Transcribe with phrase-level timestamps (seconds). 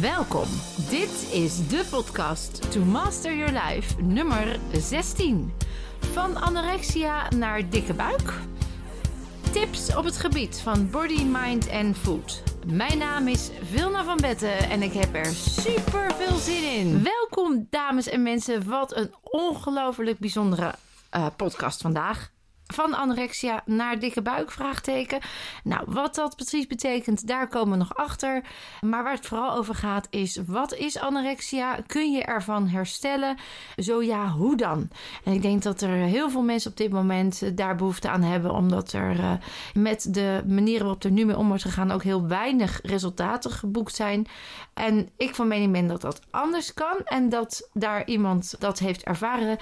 [0.00, 0.46] Welkom.
[0.90, 5.52] Dit is de podcast To Master Your Life nummer 16.
[6.00, 8.32] Van anorexia naar dikke buik.
[9.52, 12.42] Tips op het gebied van body, mind en food.
[12.66, 17.02] Mijn naam is Vilna van Betten en ik heb er super veel zin in.
[17.02, 18.68] Welkom dames en mensen.
[18.68, 20.74] Wat een ongelooflijk bijzondere
[21.16, 22.30] uh, podcast vandaag
[22.74, 24.50] van anorexia naar dikke buik?
[24.50, 25.18] Vraagteken.
[25.64, 28.44] Nou, wat dat precies betekent, daar komen we nog achter.
[28.80, 31.78] Maar waar het vooral over gaat is: wat is anorexia?
[31.86, 33.36] Kun je ervan herstellen?
[33.76, 34.88] Zo ja, hoe dan?
[35.24, 38.50] En ik denk dat er heel veel mensen op dit moment daar behoefte aan hebben,
[38.50, 39.32] omdat er uh,
[39.74, 43.94] met de manieren waarop er nu mee om wordt gegaan ook heel weinig resultaten geboekt
[43.94, 44.26] zijn.
[44.74, 49.02] En ik van mening ben dat dat anders kan en dat daar iemand dat heeft
[49.02, 49.58] ervaren.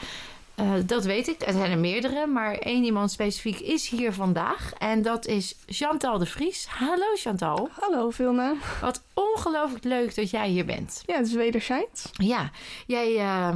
[0.60, 1.42] Uh, dat weet ik.
[1.46, 4.72] Er zijn er meerdere, maar één iemand specifiek is hier vandaag.
[4.78, 6.66] En dat is Chantal de Vries.
[6.66, 7.68] Hallo Chantal.
[7.80, 8.54] Hallo Vilna.
[8.80, 11.02] Wat ongelooflijk leuk dat jij hier bent.
[11.06, 12.10] Ja, het is wederzijds.
[12.12, 12.50] Ja,
[12.86, 13.48] jij uh,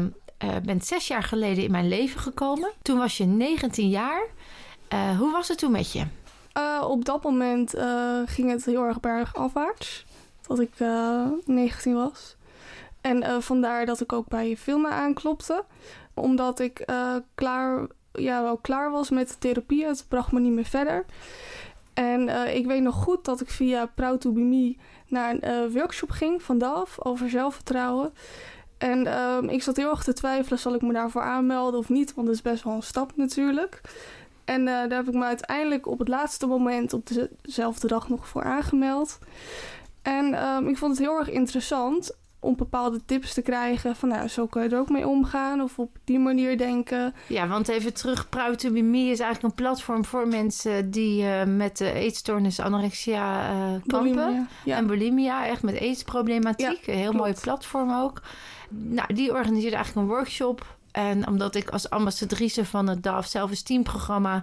[0.44, 2.70] uh, bent zes jaar geleden in mijn leven gekomen.
[2.82, 4.22] Toen was je 19 jaar.
[5.18, 6.04] hoe was het toen met je?
[6.82, 7.74] op dat moment
[8.24, 10.04] ging het heel erg bergafwaarts.
[10.46, 10.70] Dat ik
[11.44, 12.36] 19 was.
[13.00, 15.64] En vandaar dat ik ook bij Vilna aanklopte
[16.14, 19.86] omdat ik uh, klaar, ja, wel klaar was met de therapie.
[19.86, 21.04] Het bracht me niet meer verder.
[21.94, 24.32] En uh, ik weet nog goed dat ik via Proud to
[25.06, 28.12] naar een workshop ging van DAF over zelfvertrouwen.
[28.78, 32.14] En ik zat heel erg te twijfelen, zal ik me daarvoor aanmelden of niet?
[32.14, 33.80] Want dat is best wel een stap natuurlijk.
[34.44, 37.08] En daar heb ik me uiteindelijk op het laatste moment op
[37.42, 39.18] dezelfde dag nog voor aangemeld.
[40.02, 40.34] En
[40.68, 43.96] ik vond het heel erg interessant om bepaalde tips te krijgen.
[43.96, 47.14] Van nou, zo kun je er ook mee omgaan of op die manier denken.
[47.26, 51.22] Ja, want even terug, Proud to Be Me is eigenlijk een platform voor mensen die
[51.22, 53.56] uh, met de eetstoornis anorexia uh,
[53.86, 54.14] kampen.
[54.14, 54.76] Bulimia, ja.
[54.76, 56.86] En bulimia, echt met aidsproblematiek.
[56.86, 57.24] Ja, een heel klopt.
[57.24, 58.22] mooi platform ook.
[58.68, 60.78] Nou, die organiseerde eigenlijk een workshop.
[60.90, 64.42] En omdat ik als ambassadrice van het DAF Self-Esteem programma...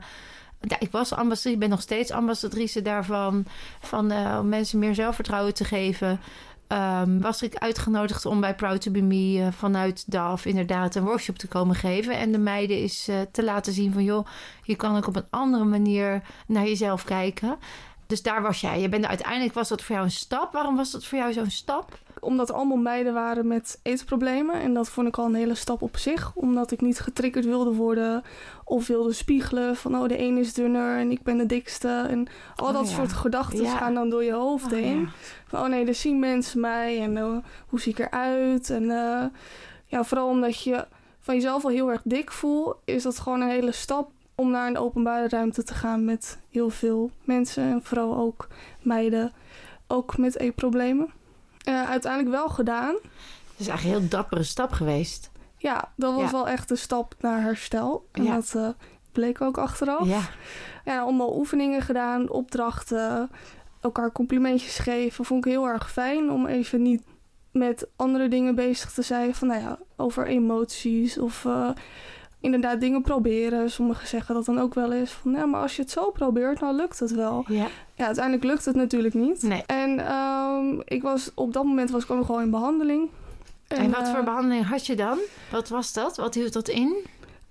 [0.61, 3.45] Ja, ik was ambassadrice, ik ben nog steeds ambassadrice daarvan.
[3.79, 6.19] Van, uh, om mensen meer zelfvertrouwen te geven
[6.67, 11.03] um, was ik uitgenodigd om bij Proud to Be Me uh, vanuit DAF inderdaad een
[11.03, 12.17] workshop te komen geven.
[12.17, 14.27] En de meiden is uh, te laten zien van joh,
[14.63, 17.57] je kan ook op een andere manier naar jezelf kijken.
[18.07, 18.81] Dus daar was jij.
[18.81, 20.53] Je bent uiteindelijk was dat voor jou een stap.
[20.53, 21.99] Waarom was dat voor jou zo'n stap?
[22.19, 24.55] Omdat er allemaal meiden waren met eetproblemen.
[24.61, 26.31] En dat vond ik al een hele stap op zich.
[26.35, 28.23] Omdat ik niet getriggerd wilde worden.
[28.63, 32.05] Of wilde spiegelen van oh de een is dunner en ik ben de dikste.
[32.09, 32.95] En al dat oh, ja.
[32.95, 33.77] soort gedachten ja.
[33.77, 34.99] gaan dan door je hoofd oh, heen.
[34.99, 35.07] Ja.
[35.47, 37.01] Van oh nee, er zien mensen mij.
[37.01, 38.69] En uh, hoe zie ik eruit?
[38.69, 39.23] En uh,
[39.85, 40.85] ja, vooral omdat je
[41.19, 42.77] van jezelf al heel erg dik voelt.
[42.85, 46.69] Is dat gewoon een hele stap om naar een openbare ruimte te gaan met heel
[46.69, 48.47] veel mensen en vooral ook
[48.81, 49.31] meiden,
[49.87, 51.09] ook met eetproblemen.
[51.67, 52.93] Uh, uiteindelijk wel gedaan.
[52.93, 55.31] Het is eigenlijk een heel dappere stap geweest.
[55.57, 56.31] Ja, dat was ja.
[56.31, 58.07] wel echt een stap naar herstel.
[58.11, 58.33] En ja.
[58.33, 58.69] dat uh,
[59.11, 60.07] bleek ook achteraf.
[60.07, 60.21] Ja.
[60.85, 63.29] ja, allemaal oefeningen gedaan, opdrachten,
[63.81, 65.25] elkaar complimentjes geven.
[65.25, 67.03] Vond ik heel erg fijn om even niet
[67.51, 69.35] met andere dingen bezig te zijn.
[69.35, 71.69] Van nou ja, over emoties of uh,
[72.39, 73.71] inderdaad dingen proberen.
[73.71, 76.59] Sommigen zeggen dat dan ook wel eens van, ja, maar als je het zo probeert,
[76.59, 77.45] dan lukt het wel.
[77.47, 77.67] Ja.
[77.95, 79.41] Ja, uiteindelijk lukt het natuurlijk niet.
[79.41, 79.63] Nee.
[79.65, 83.09] En um, ik was, op dat moment was ik ook gewoon in behandeling.
[83.67, 85.19] En, en wat uh, voor behandeling had je dan?
[85.51, 86.17] Wat was dat?
[86.17, 86.95] Wat hield dat in?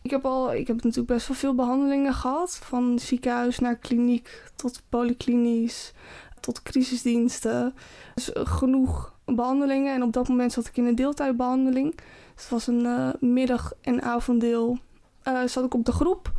[0.03, 2.57] Ik heb al, ik heb natuurlijk best wel veel behandelingen gehad.
[2.63, 5.93] Van ziekenhuis naar kliniek tot polyklinisch
[6.41, 7.75] tot crisisdiensten.
[8.15, 9.95] Dus genoeg behandelingen.
[9.95, 11.95] En op dat moment zat ik in een deeltijdbehandeling.
[12.37, 14.79] Het was een uh, middag- en avonddeel.
[15.25, 16.33] Uh, zat ik op de groep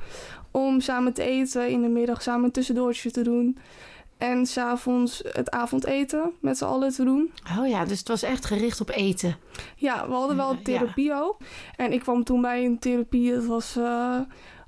[0.52, 1.70] om samen te eten.
[1.70, 3.58] In de middag samen een tussendoortje te doen.
[4.18, 7.32] En s'avonds het avondeten met z'n allen te doen.
[7.60, 9.38] Oh ja, dus het was echt gericht op eten.
[9.76, 11.20] Ja, we hadden wel therapie ja.
[11.20, 11.38] ook.
[11.76, 13.34] En ik kwam toen bij een therapie.
[13.34, 14.20] Het was uh,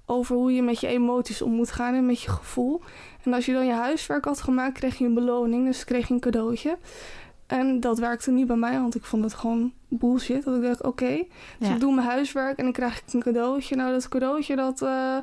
[0.05, 2.81] over hoe je met je emoties om moet gaan en met je gevoel.
[3.23, 5.65] En als je dan je huiswerk had gemaakt, kreeg je een beloning.
[5.65, 6.77] Dus kreeg je een cadeautje.
[7.49, 10.43] En dat werkte niet bij mij, want ik vond het gewoon bullshit.
[10.43, 11.73] Dat ik dacht, oké, okay, dus ja.
[11.73, 13.75] ik doe mijn huiswerk en dan krijg ik een cadeautje.
[13.75, 14.81] Nou, dat cadeautje, dat...
[14.81, 15.17] Uh,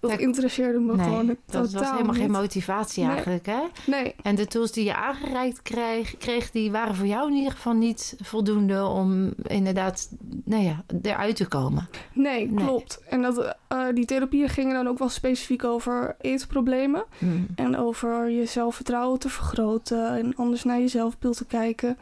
[0.00, 2.22] dat interesseerde me nee, gewoon totaal Dat was helemaal niet.
[2.22, 3.12] geen motivatie nee.
[3.12, 3.60] eigenlijk, hè?
[3.86, 4.14] Nee.
[4.22, 7.72] En de tools die je aangereikt kreeg, kreeg, die waren voor jou in ieder geval
[7.72, 10.10] niet voldoende om inderdaad,
[10.44, 11.88] nou ja, eruit te komen.
[12.12, 12.66] Nee, nee.
[12.66, 13.02] klopt.
[13.08, 17.04] En dat, uh, die therapieën gingen dan ook wel specifiek over eetproblemen.
[17.18, 17.46] Mm.
[17.54, 21.98] En over je zelfvertrouwen te vergroten en anders naar je zelfbeeld te kijken.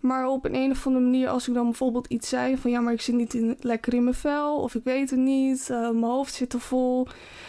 [0.00, 2.80] Maar op een, een of andere manier, als ik dan bijvoorbeeld iets zei van ja,
[2.80, 5.80] maar ik zit niet in, lekker in mijn vel of ik weet het niet, eh,
[5.80, 7.06] mijn hoofd zit te vol.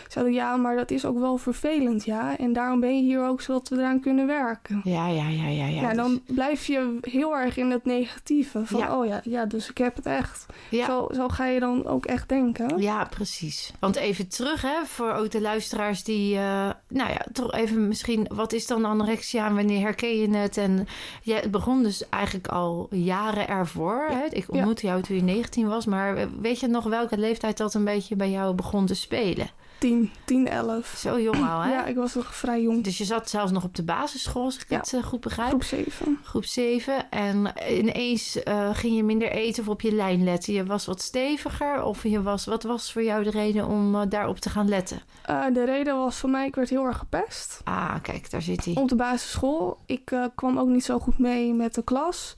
[0.07, 2.38] Zeiden ja, maar dat is ook wel vervelend, ja.
[2.38, 4.81] En daarom ben je hier ook zodat we eraan kunnen werken.
[4.83, 5.65] Ja, ja, ja, ja.
[5.65, 8.65] Ja, Ja, dan blijf je heel erg in het negatieve.
[8.65, 8.97] Van Ja.
[8.97, 10.45] oh ja, ja, dus ik heb het echt.
[10.69, 10.86] ja.
[10.86, 12.81] Zo, zo ga je dan ook echt denken.
[12.81, 13.74] Ja, precies.
[13.80, 18.27] Want even terug, hè, voor ook de luisteraars die, eh, nou ja, toch even misschien,
[18.33, 20.57] wat is dan anorexia en wanneer herken je het?
[20.57, 20.88] En
[21.24, 24.07] het begon dus eigenlijk al jaren ervoor.
[24.09, 24.25] Hè?
[24.29, 27.85] Ik ontmoette jou toen je 19 was, maar weet je nog welke leeftijd dat een
[27.85, 29.49] beetje bij jou begon te spelen?
[29.81, 30.95] 10, 10, 11.
[30.98, 31.72] Zo jong al, hè?
[31.72, 32.83] Ja, ik was nog vrij jong.
[32.83, 34.78] Dus je zat zelfs nog op de basisschool, als ik Ja.
[34.78, 35.50] het eh, goed begrijp.
[35.50, 36.19] Groep 7.
[36.24, 37.10] Groep 7.
[37.10, 40.54] En ineens eh, ging je minder eten of op je lijn letten.
[40.54, 44.01] Je was wat steviger of je was, wat was voor jou de reden om eh,
[44.10, 45.01] daarop te gaan letten?
[45.54, 47.62] De reden was voor mij, ik werd heel erg gepest.
[47.63, 48.75] Ah, kijk, daar zit hij.
[48.75, 49.78] Op de basisschool.
[49.86, 52.36] Ik kwam ook niet zo goed mee met de klas.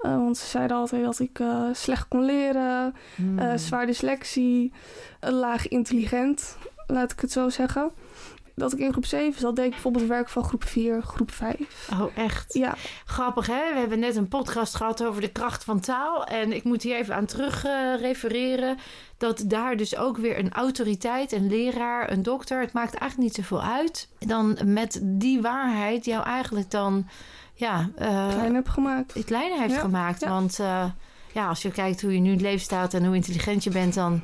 [0.00, 1.40] Want ze zeiden altijd dat ik
[1.72, 2.94] slecht kon leren.
[3.14, 3.58] Hmm.
[3.58, 4.72] zwaar dyslexie.
[5.20, 7.90] laag intelligent, laat ik het zo zeggen.
[8.54, 11.88] Dat ik in groep 7 zat, deed ik bijvoorbeeld werk van groep 4, groep 5.
[11.92, 12.54] Oh, echt?
[12.54, 12.74] Ja,
[13.04, 13.72] Grappig, hè?
[13.72, 16.24] We hebben net een podcast gehad over de kracht van taal.
[16.24, 18.78] En ik moet hier even aan terug eh, refereren.
[19.18, 22.60] Dat daar dus ook weer een autoriteit, een leraar, een dokter...
[22.60, 24.08] het maakt eigenlijk niet zoveel uit...
[24.18, 27.06] dan met die waarheid jou eigenlijk dan...
[27.54, 29.14] Ja, eh, klein heb gemaakt.
[29.14, 30.20] het kleiner heeft Ja, gemaakt.
[30.20, 30.28] ja.
[30.28, 30.84] Want eh,
[31.32, 32.94] ja, als je kijkt hoe je nu in het leven staat...
[32.94, 34.22] en hoe intelligent je bent, dan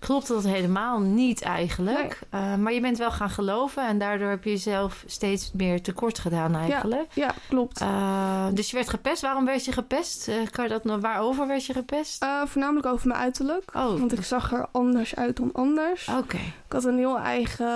[0.00, 2.18] klopt dat helemaal niet eigenlijk.
[2.30, 3.86] Eh, maar je bent wel gaan geloven...
[3.86, 7.12] en daardoor heb je jezelf steeds meer tekort gedaan eigenlijk.
[7.14, 7.80] Ja, klopt.
[7.80, 9.22] Uh, dus je werd gepest.
[9.22, 10.28] Waarom werd je gepest?
[10.28, 12.26] Uh, kan je dat nog waarover werd je gepest?
[12.44, 13.74] Voornamelijk over mijn uiterlijk.
[13.74, 16.08] Oh, want ik zag er anders uit dan anders.
[16.08, 16.18] Oké.
[16.18, 16.40] Okay.
[16.40, 17.66] Ik had een heel eigen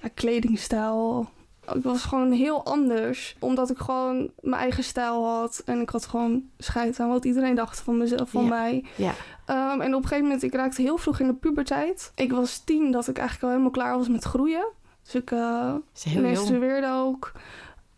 [0.00, 1.28] ja, kledingstijl.
[1.74, 3.36] Ik was gewoon heel anders.
[3.38, 5.62] Omdat ik gewoon mijn eigen stijl had.
[5.64, 8.48] En ik had gewoon scheid aan wat iedereen dacht van mezelf, van ja.
[8.48, 8.84] mij.
[8.96, 9.12] Ja.
[9.46, 12.12] Um, en op een gegeven moment, ik raakte heel vroeg in de puberteit.
[12.14, 14.68] Ik was tien dat ik eigenlijk al helemaal klaar was met groeien.
[15.02, 15.74] Dus ik uh,
[16.16, 17.32] menstrueerde ook.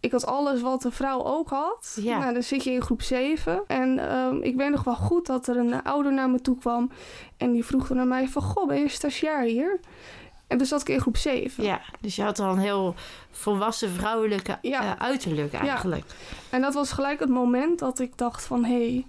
[0.00, 1.98] Ik had alles wat een vrouw ook had.
[2.00, 2.18] Ja.
[2.18, 3.62] Nou, dan zit je in groep 7.
[3.66, 6.90] En um, ik weet nog wel goed dat er een ouder naar me toe kwam.
[7.36, 8.42] En die vroeg naar mij van...
[8.42, 9.80] Goh, ben je stagiair hier?
[10.52, 11.64] En dus zat ik in groep 7.
[11.64, 12.94] Ja, dus je had al een heel
[13.30, 14.82] volwassen vrouwelijke ja.
[14.82, 16.04] uh, uiterlijk eigenlijk.
[16.08, 16.14] Ja.
[16.50, 18.64] En dat was gelijk het moment dat ik dacht van...
[18.64, 19.06] Hé, hey,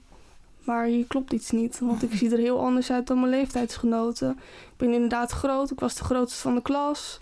[0.64, 1.80] maar hier klopt iets niet.
[1.80, 4.30] Want ik zie er heel anders uit dan mijn leeftijdsgenoten.
[4.72, 5.72] Ik ben inderdaad groot.
[5.72, 7.20] Ik was de grootste van de klas.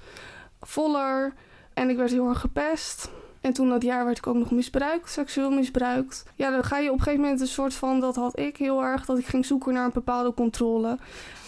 [0.62, 1.34] Voller.
[1.74, 3.10] En ik werd heel erg gepest.
[3.42, 6.24] En toen dat jaar werd ik ook nog misbruikt, seksueel misbruikt.
[6.36, 8.84] Ja, dan ga je op een gegeven moment een soort van, dat had ik heel
[8.84, 10.98] erg, dat ik ging zoeken naar een bepaalde controle.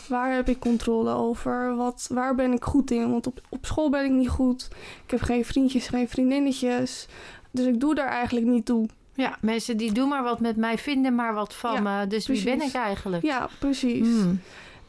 [0.08, 1.76] Waar heb ik controle over?
[1.76, 3.12] Wat, waar ben ik goed in?
[3.12, 4.68] Want op, op school ben ik niet goed.
[5.06, 7.08] Ik heb geen vriendjes, geen vriendinnetjes.
[7.52, 8.88] Dus ik doe daar eigenlijk niet toe.
[9.14, 12.08] Ja, mensen die doen maar wat met mij vinden, maar wat van Ja, me.
[12.08, 12.44] Dus precies.
[12.44, 13.24] wie ben ik eigenlijk?
[13.24, 14.08] Ja, precies.
[14.08, 14.40] Hmm.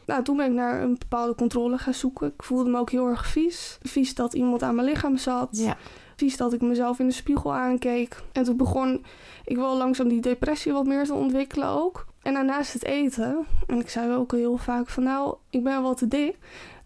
[0.05, 2.27] Nou, toen ben ik naar een bepaalde controle gaan zoeken.
[2.27, 3.77] Ik voelde me ook heel erg vies.
[3.81, 5.49] Vies dat iemand aan mijn lichaam zat.
[5.51, 5.77] Ja.
[6.15, 8.23] Vies dat ik mezelf in de spiegel aankeek.
[8.31, 9.05] En toen begon
[9.45, 12.05] ik wel langzaam die depressie wat meer te ontwikkelen ook.
[12.25, 13.45] En daarnaast het eten.
[13.67, 16.37] En ik zei ook heel vaak van nou, ik ben wel te dik.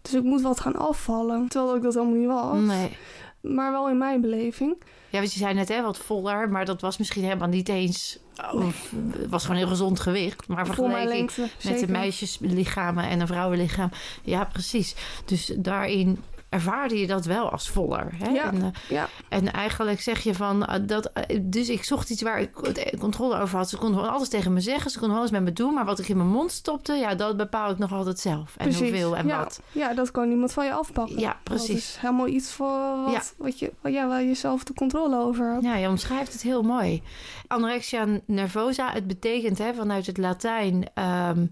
[0.02, 1.48] Dus ik moet wat gaan afvallen.
[1.48, 2.76] Terwijl ik dat helemaal niet was.
[2.76, 2.96] Nee.
[3.40, 4.76] Maar wel in mijn beleving.
[5.08, 8.18] Ja, want je zei net hè, wat voller, maar dat was misschien helemaal niet eens.
[8.36, 10.48] Het was gewoon heel gezond gewicht.
[10.48, 13.90] Maar vergeleken lengte, met de meisjeslichamen en een vrouwenlichaam.
[14.22, 14.94] Ja, precies.
[15.24, 18.08] Dus daarin ervaarde je dat wel als voller.
[18.14, 18.28] Hè?
[18.30, 19.08] Ja, En, eh, ja.
[19.28, 21.06] en eigenlijk zeg je van eh, dat.
[21.12, 22.52] eh, Dus ik zocht iets waar ik
[22.98, 23.68] controle over had.
[23.68, 24.90] Ze kon gewoon alles tegen me zeggen.
[24.90, 25.74] Ze kon alles met me doen.
[25.74, 28.54] Maar wat ik in mijn mond stopte, ja, dat bepaal ik nog altijd zelf.
[28.56, 28.80] En Precies.
[28.80, 29.38] hoeveel en ja.
[29.38, 29.60] wat.
[29.72, 31.18] Ja, dat kan niemand van je afpakken.
[31.18, 31.76] Ja, Dat precies.
[31.76, 35.64] is helemaal iets voor wat, je, ja, waar je zelf de controle over hebt.
[35.64, 37.02] Ja, je omschrijft het heel mooi.
[37.46, 40.88] Anorexia nervosa, het betekent hè, vanuit het Latijn...
[40.94, 41.46] ehm,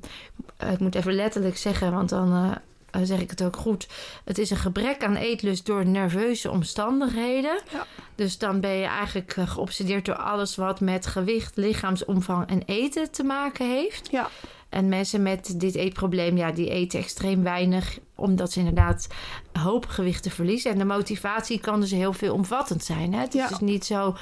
[0.72, 2.56] ik moet even letterlijk zeggen, want dan
[2.90, 3.88] eh, zeg ik het ook goed.
[4.24, 7.60] Het is een gebrek aan eetlust door nerveuze omstandigheden.
[7.72, 7.86] Ja.
[8.14, 13.10] Dus dan ben je eigenlijk eh, geobsedeerd door alles wat met gewicht, lichaamsomvang en eten
[13.10, 14.08] te maken heeft.
[14.10, 14.28] Ja.
[14.68, 19.06] En mensen met dit eetprobleem, ja, die eten extreem weinig, omdat ze inderdaad
[19.52, 20.70] hoop gewicht verliezen.
[20.72, 23.12] En de motivatie kan dus heel veel omvattend zijn.
[23.12, 23.20] Hè?
[23.20, 23.48] Het is Ja.
[23.48, 24.16] dus niet zo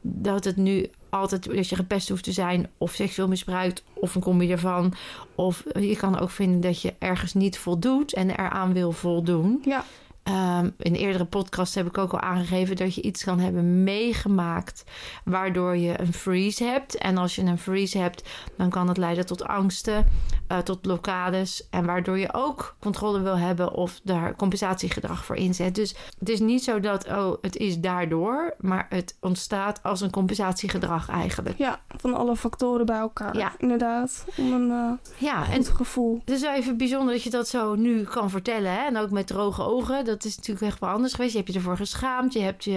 [0.00, 4.22] dat het nu altijd dat je gepest hoeft te zijn, of seksueel misbruikt, of een
[4.22, 4.94] combi ervan.
[5.34, 9.62] Of je kan ook vinden dat je ergens niet voldoet en eraan wil voldoen.
[9.64, 9.84] Ja.
[10.22, 14.84] Ehm, in eerdere podcasts heb ik ook al aangegeven dat je iets kan hebben meegemaakt
[15.24, 16.96] waardoor je een freeze hebt.
[16.96, 20.06] En als je een freeze hebt, dan kan het leiden tot angsten,
[20.52, 21.68] uh, tot blokkades.
[21.70, 25.74] En waardoor je ook controle wil hebben of daar compensatiegedrag voor inzet.
[25.74, 30.10] Dus het is niet zo dat, oh, het is daardoor, maar het ontstaat als een
[30.10, 31.58] compensatiegedrag eigenlijk.
[31.58, 33.36] Ja, van alle factoren bij elkaar.
[33.36, 33.52] Ja.
[33.58, 34.24] Inderdaad.
[34.36, 36.20] Om een uh, ja, goed en gevoel.
[36.24, 38.72] Het is even bijzonder dat je dat zo nu kan vertellen.
[38.72, 38.86] Hè?
[38.86, 41.32] En ook met droge ogen dat is natuurlijk echt wel anders geweest.
[41.32, 42.72] Je hebt je ervoor geschaamd, je hebt je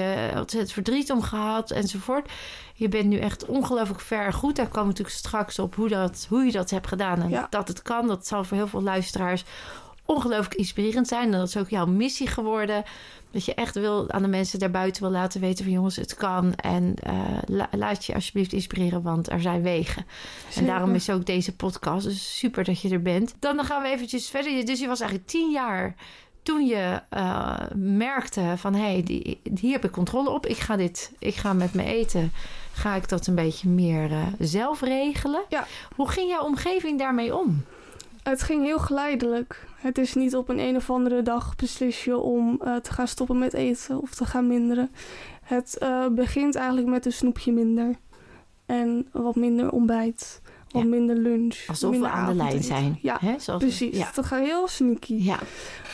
[0.57, 2.31] het verdriet om gehad enzovoort.
[2.73, 4.55] Je bent nu echt ongelooflijk ver goed.
[4.55, 7.21] Daar komen we natuurlijk straks op hoe, dat, hoe je dat hebt gedaan.
[7.21, 9.43] En dat het kan, dat zal voor heel veel luisteraars
[10.05, 11.33] ongelooflijk inspirerend zijn.
[11.33, 12.83] En dat is ook jouw missie geworden.
[13.31, 16.53] Dat je echt wil aan de mensen daarbuiten wil laten weten van jongens, het kan.
[16.55, 20.05] En uh, laat je alsjeblieft inspireren, want er zijn wegen.
[20.55, 22.05] En daarom is ook deze podcast.
[22.05, 23.35] Dus super dat je er bent.
[23.39, 24.65] Dan gaan we eventjes verder.
[24.65, 25.95] Dus je was eigenlijk tien jaar
[26.45, 31.11] toen je uh, merkte van hé, hey, hier heb ik controle op, ik ga dit,
[31.19, 32.31] ik ga met mijn eten,
[32.73, 35.41] ga ik dat een beetje meer uh, zelf regelen.
[35.49, 35.67] Ja.
[35.95, 37.63] Hoe ging jouw omgeving daarmee om?
[38.23, 39.67] Het ging heel geleidelijk.
[39.75, 43.07] Het is niet op een een of andere dag beslis je om uh, te gaan
[43.07, 44.91] stoppen met eten of te gaan minderen.
[45.41, 45.79] Het
[46.11, 47.95] begint eigenlijk met een snoepje minder
[48.65, 50.41] en wat minder ontbijt
[50.75, 51.67] wat minder lunch.
[51.67, 52.99] Alsof we aan de lijn zijn.
[53.01, 53.57] Ja, Hè?
[53.57, 53.97] precies.
[53.97, 54.11] Ja.
[54.13, 55.13] Dat gaat heel sneaky.
[55.13, 55.35] Ja.
[55.35, 55.47] Op een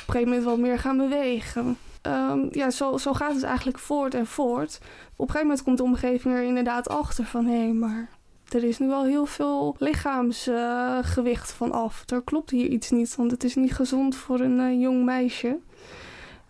[0.06, 1.78] gegeven moment wat meer gaan bewegen.
[2.08, 4.80] Um, ja, zo, zo gaat het eigenlijk voort en voort.
[5.16, 7.46] Op een gegeven moment komt de omgeving er inderdaad achter van...
[7.46, 8.10] hé, hey, maar
[8.50, 12.04] er is nu wel heel veel lichaamsgewicht uh, van af.
[12.06, 15.58] Er klopt hier iets niet, want het is niet gezond voor een uh, jong meisje.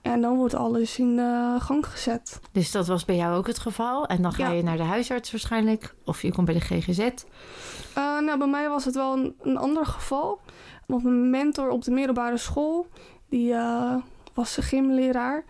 [0.02, 2.40] En dan wordt alles in uh, gang gezet.
[2.52, 4.06] Dus dat was bij jou ook het geval?
[4.06, 5.96] En dan ga je naar de huisarts waarschijnlijk?
[6.06, 7.00] Of je komt bij de GGZ?
[7.00, 10.40] Uh, nou, bij mij was het wel een, een ander geval.
[10.88, 12.88] Want mijn mentor op de middelbare school...
[13.30, 13.96] die uh,
[14.34, 15.44] was gymleraar.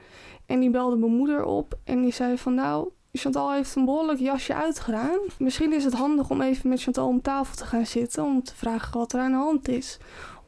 [0.45, 1.77] En die belde mijn moeder op.
[1.83, 2.53] En die zei van...
[2.53, 5.19] nou, Chantal heeft een behoorlijk jasje uitgedaan.
[5.37, 8.23] Misschien is het handig om even met Chantal om tafel te gaan zitten...
[8.23, 9.97] om te vragen wat er aan de hand is.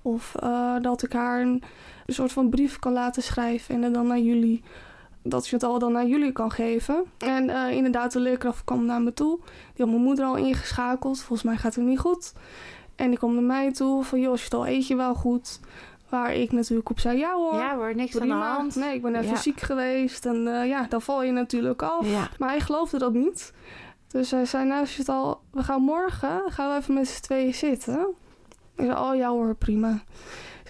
[0.01, 1.63] Of uh, dat ik haar een
[2.05, 4.63] een soort van brief kan laten schrijven en het dan naar jullie,
[5.23, 7.03] dat je het al dan naar jullie kan geven.
[7.17, 9.39] En uh, inderdaad, de leerkracht kwam naar me toe.
[9.45, 11.17] Die had mijn moeder al ingeschakeld.
[11.17, 12.33] Volgens mij gaat het niet goed.
[12.95, 15.59] En die kwam naar mij toe van, joh, al eet je wel goed?
[16.09, 17.55] Waar ik natuurlijk op zei, ja hoor.
[17.55, 18.75] Ja hoor, niks aan de hand.
[18.75, 20.25] Nee, ik ben even ziek geweest.
[20.25, 22.07] En uh, ja, dan val je natuurlijk af.
[22.07, 22.29] Ja.
[22.37, 23.53] Maar hij geloofde dat niet.
[24.07, 28.07] Dus hij zei, nou al, we gaan morgen, gaan we even met z'n tweeën zitten.
[28.75, 30.03] Ik zei, oh ja hoor, prima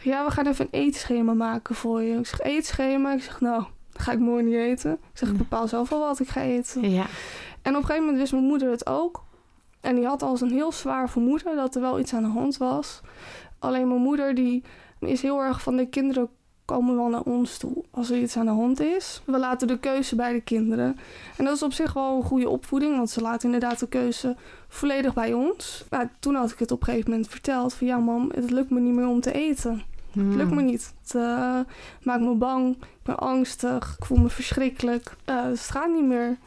[0.03, 2.17] ja, we gaan even een eetschema maken voor je.
[2.17, 3.13] Ik zeg, eetschema?
[3.13, 4.91] Ik zeg, nou, ga ik morgen niet eten.
[4.91, 6.89] Ik zeg, ik bepaal zelf wel wat ik ga eten.
[6.89, 7.05] Ja.
[7.62, 9.24] En op een gegeven moment wist mijn moeder het ook.
[9.81, 12.57] En die had als een heel zwaar vermoeden dat er wel iets aan de hand
[12.57, 13.01] was.
[13.60, 14.63] Alleen mijn moeder die
[15.00, 16.29] is heel erg van de kinderen
[16.65, 19.22] komen wel naar ons toe als er iets aan de hand is.
[19.25, 20.98] We laten de keuze bij de kinderen.
[21.38, 24.36] En dat is op zich wel een goede opvoeding, want ze laten inderdaad de keuze
[24.67, 25.86] volledig bij ons.
[25.89, 28.69] Maar toen had ik het op een gegeven moment verteld van ja mam, het lukt
[28.69, 29.83] me niet meer om te eten.
[30.13, 30.65] Het lukt me hmm.
[30.65, 30.93] niet.
[31.01, 31.60] Het uh,
[32.01, 32.75] maakt me bang.
[32.75, 33.96] Ik ben angstig.
[34.00, 35.15] Ik voel me verschrikkelijk.
[35.29, 36.38] Uh, het gaat niet meer.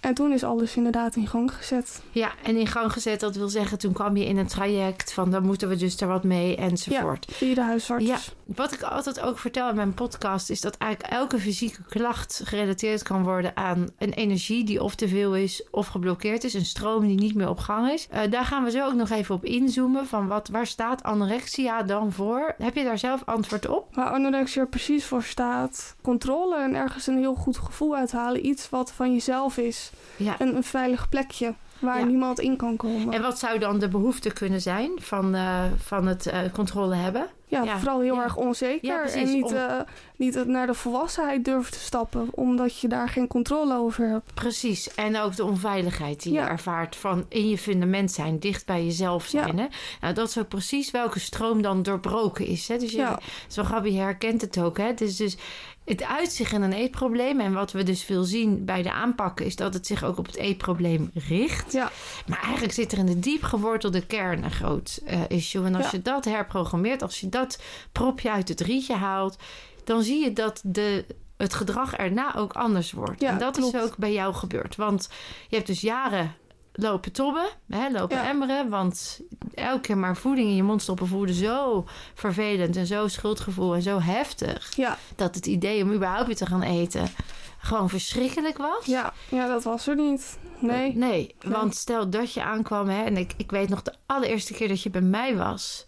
[0.00, 2.02] En toen is alles inderdaad in gang gezet.
[2.10, 5.30] Ja, en in gang gezet, dat wil zeggen, toen kwam je in een traject van
[5.30, 7.24] dan moeten we dus er wat mee enzovoort.
[7.28, 8.04] Ja, via de huisarts.
[8.04, 12.40] Ja, wat ik altijd ook vertel in mijn podcast is dat eigenlijk elke fysieke klacht
[12.44, 16.64] gerelateerd kan worden aan een energie die of te veel is of geblokkeerd is, een
[16.64, 18.08] stroom die niet meer op gang is.
[18.12, 21.82] Uh, daar gaan we zo ook nog even op inzoomen van wat, waar staat anorexia
[21.82, 22.54] dan voor?
[22.58, 23.94] Heb je daar zelf antwoord op?
[23.94, 28.92] Waar anorexia precies voor staat, controle en ergens een heel goed gevoel uithalen, iets wat
[28.92, 29.89] van jezelf is.
[30.16, 30.36] Ja.
[30.38, 33.14] Een, een veilig plekje waar niemand in kan komen.
[33.14, 37.28] En wat zou dan de behoefte kunnen zijn van, uh, van het uh, controle hebben?
[37.46, 39.04] Ja, vooral heel erg onzeker.
[39.04, 39.80] en niet, uh,
[40.16, 44.34] niet naar de volwassenheid durven te stappen, omdat je daar geen controle over hebt.
[44.34, 44.94] Precies.
[44.94, 49.24] En ook de onveiligheid die je ervaart van in je fundament zijn, dicht bij jezelf
[49.24, 49.58] zijn.
[49.58, 49.66] Hè?
[50.00, 52.68] Nou, dat is ook precies welke stroom dan doorbroken is.
[52.68, 52.78] Hè?
[52.78, 53.16] Dus je,
[53.48, 54.78] zo Gabi herkent het ook.
[54.78, 54.92] Hè?
[54.96, 55.36] Is dus
[55.90, 57.40] het uitzicht in een eetprobleem.
[57.40, 60.26] En wat we dus veel zien bij de aanpakken, is dat het zich ook op
[60.26, 61.72] het eetprobleem richt.
[61.72, 61.90] Ja.
[62.26, 65.64] Maar eigenlijk zit er in de diep gewortelde kern een groot uh, issue.
[65.64, 69.36] En als je dat herprogrammeert, als je dat propje uit het rietje haalt,
[69.84, 71.04] dan zie je dat de,
[71.36, 73.20] het gedrag erna ook anders wordt.
[73.20, 73.74] Ja, en dat klopt.
[73.74, 74.76] is ook bij jou gebeurd.
[74.76, 75.08] Want
[75.48, 76.34] je hebt dus jaren
[76.80, 78.28] lopen tobben, hè, lopen ja.
[78.28, 78.68] emmeren.
[78.68, 79.20] Want
[79.54, 81.84] elke keer maar voeding in je mond stoppen voelde zo
[82.14, 84.72] vervelend en zo schuldgevoel en zo heftig.
[84.76, 84.98] Ja.
[85.16, 87.08] Dat het idee om überhaupt weer te gaan eten
[87.60, 88.84] gewoon verschrikkelijk was.
[88.84, 90.38] Ja, ja dat was er niet.
[90.58, 90.96] Nee.
[90.96, 94.68] Nee, want stel dat je aankwam hè, en ik, ik weet nog de allereerste keer
[94.68, 95.84] dat je bij mij was.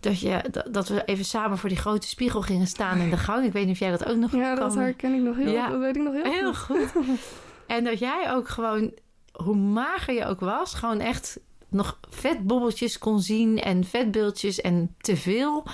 [0.00, 3.44] Dat, je, dat, we even samen voor die grote spiegel gingen staan in de gang.
[3.44, 5.68] Ik weet niet of jij dat ook nog Ja, dat herken ik nog heel Ja.
[5.68, 6.90] Dat weet ik nog heel, Heel goed.
[6.90, 7.06] goed.
[7.66, 8.92] En dat jij ook gewoon,
[9.32, 15.16] hoe mager je ook was, gewoon echt nog vetbobbeltjes kon zien en vetbeeldjes en te
[15.16, 15.66] veel.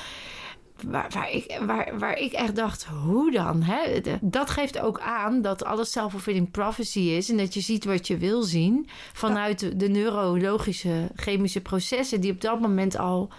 [0.83, 3.63] Waar, waar, ik, waar, waar ik echt dacht, hoe dan?
[3.63, 4.01] Hè?
[4.21, 7.31] Dat geeft ook aan dat alles self-fulfilling prophecy is.
[7.31, 8.89] En dat je ziet wat je wil zien.
[9.13, 13.33] Vanuit de neurologische, chemische processen die op dat moment al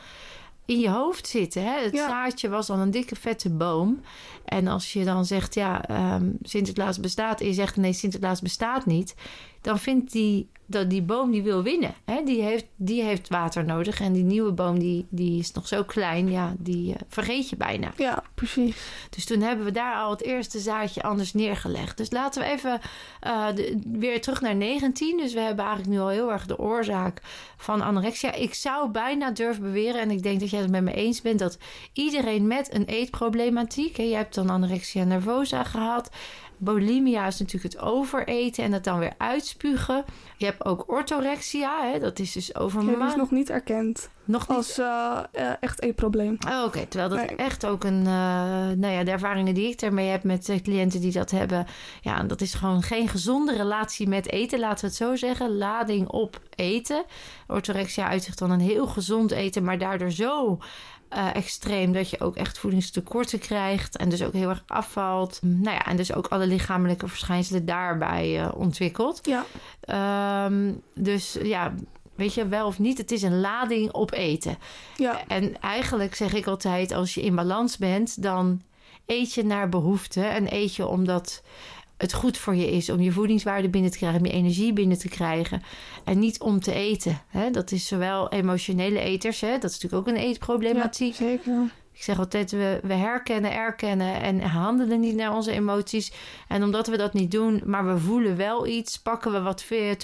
[0.65, 1.63] in je hoofd zitten.
[1.63, 1.83] Hè?
[1.83, 2.07] Het Ja.
[2.07, 4.01] zaadje was dan een dikke vette boom.
[4.45, 7.41] En als je dan zegt, ja, ehm, Sinterklaas bestaat...
[7.41, 9.15] en je zegt, nee, Sinterklaas bestaat niet...
[9.61, 11.93] dan vindt die, dat die boom die wil winnen.
[12.05, 12.23] Hè?
[12.23, 13.99] Die, heeft, die heeft water nodig.
[13.99, 16.31] En die nieuwe boom, die, die is nog zo klein...
[16.31, 17.91] ja, die eh, vergeet je bijna.
[17.97, 18.75] Ja, precies.
[19.09, 21.97] Dus toen hebben we daar al het eerste zaadje anders neergelegd.
[21.97, 22.79] Dus laten we even
[23.19, 25.17] eh, de- weer terug naar 19.
[25.17, 27.21] Dus we hebben eigenlijk nu al heel erg de oorzaak
[27.57, 28.33] van anorexia.
[28.33, 31.39] Ik zou bijna durven beweren, en ik denk dat jij het met me eens bent,
[31.39, 31.57] dat
[31.93, 36.09] iedereen met een eetproblematiek, hè, je hebt dan anorexia nervosa gehad.
[36.57, 40.05] Bulimia is natuurlijk het overeten en het dan weer uitspugen.
[40.37, 43.15] Je hebt ook orthorexia, hè, dat is dus Ja, die is overmaat.
[43.15, 46.37] nog niet erkend nog niet als eh, eh, echt een probleem.
[46.47, 47.37] Oh, Oké, terwijl dat Nee.
[47.37, 48.11] echt ook een, eh,
[48.77, 51.65] nou ja, de ervaringen die ik daarmee heb met cliënten die dat hebben,
[52.01, 55.57] ja, dat is gewoon geen gezonde relatie met eten, laten we het zo zeggen.
[55.57, 57.03] Lading op eten.
[57.47, 60.59] Orthorexia uitzicht dan een heel gezond eten, maar daardoor zo
[61.09, 65.39] eh, extreem dat je ook echt voedingstekorten krijgt en dus ook heel erg afvalt.
[65.41, 69.19] Nou ja, en dus ook alle lichamelijke verschijnselen daarbij eh, ontwikkelt.
[69.23, 69.45] Ja,
[69.85, 71.73] Ehm, dus ja,
[72.15, 74.57] weet je, wel of niet, het is een lading op eten.
[74.95, 78.61] ja, En eigenlijk zeg ik altijd, als je in balans bent, dan
[79.05, 80.21] eet je naar behoefte.
[80.21, 81.43] En eet je omdat
[81.97, 84.97] het goed voor je is om je voedingswaarde binnen te krijgen, om je energie binnen
[84.97, 85.61] te krijgen.
[86.03, 87.21] En niet om te eten.
[87.27, 87.51] Hè?
[87.51, 89.57] Dat is zowel emotionele eters, hè?
[89.57, 91.15] dat is natuurlijk ook een ja, eetproblematiek.
[91.15, 91.53] zeker.
[91.95, 96.11] Ik zeg altijd, we, we herkennen, erkennen en handelen niet naar onze emoties.
[96.47, 99.95] En omdat we dat niet doen, maar we voelen wel iets, pakken we wat veel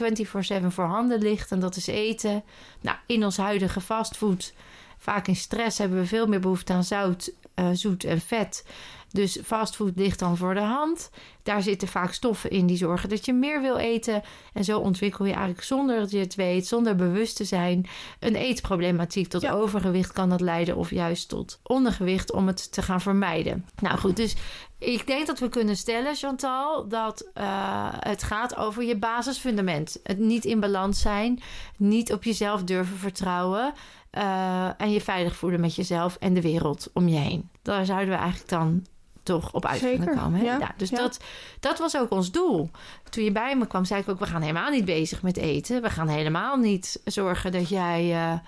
[0.63, 1.51] 24-7 voor handen ligt.
[1.51, 2.43] En dat is eten.
[2.81, 4.53] Nou, in ons huidige fastfood,
[4.97, 8.65] vaak in stress, hebben we veel meer behoefte aan zout, eh, zoet en vet.
[9.11, 11.09] Dus fastfood ligt dan voor de hand.
[11.43, 14.21] Daar zitten vaak stoffen in die zorgen dat je meer wil eten.
[14.53, 17.87] En zo ontwikkel je eigenlijk zonder dat je het weet, zonder bewust te zijn,
[18.19, 19.27] een eetproblematiek.
[19.27, 19.51] Tot Ja.
[19.51, 23.65] overgewicht kan dat leiden of juist tot ondergewicht om het te gaan vermijden.
[23.81, 24.35] Nou goed, dus
[24.77, 29.99] ik denk dat we kunnen stellen, Chantal, dat eh, het gaat over je basisfundament.
[30.03, 31.41] Het niet in balans zijn,
[31.77, 33.73] niet op jezelf durven vertrouwen.
[34.11, 37.49] eh, en je veilig voelen met jezelf en de wereld om je heen.
[37.61, 38.85] Daar zouden we eigenlijk dan
[39.31, 40.39] toch op uit Zeker, kunnen komen.
[40.39, 40.45] Hè?
[40.45, 40.97] ja, dus ja.
[40.97, 41.19] Dat,
[41.59, 42.69] dat was ook ons doel.
[43.09, 45.81] Toen je bij me kwam, zei ik ook: we gaan helemaal niet bezig met eten.
[45.81, 48.39] We gaan helemaal niet zorgen dat jij eh,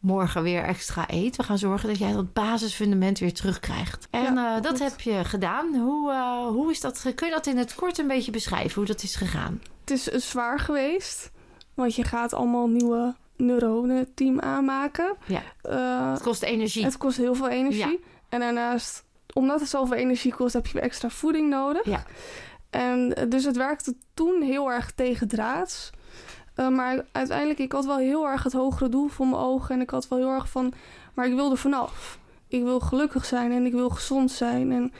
[0.00, 1.36] morgen weer extra eet.
[1.36, 4.08] We gaan zorgen dat jij dat basisfundament weer terugkrijgt.
[4.10, 5.74] En Ja, eh, dat heb je gedaan.
[5.74, 7.12] Hoe, eh, hoe is dat?
[7.14, 9.62] Kun je dat in het kort een beetje beschrijven hoe dat is gegaan?
[9.80, 11.30] Het is zwaar geweest,
[11.74, 15.16] want je gaat allemaal nieuwe neuronen team aanmaken.
[15.26, 15.42] Ja.
[16.12, 16.84] Het kost energie.
[16.84, 17.98] het kost heel veel energie.
[18.00, 18.10] Ja.
[18.28, 21.84] En daarnaast, omdat het zoveel energie kost, heb je extra voeding nodig.
[21.84, 22.04] Ja.
[22.70, 25.90] En eh, dus het werkte toen heel erg tegen draads.
[26.54, 29.74] Eh, maar uiteindelijk, ik had wel heel erg het hogere doel voor mijn ogen.
[29.74, 30.72] En ik had wel heel erg van,
[31.14, 32.18] maar ik wil er vanaf.
[32.48, 34.72] Ik wil gelukkig zijn en ik wil gezond zijn.
[34.72, 34.92] En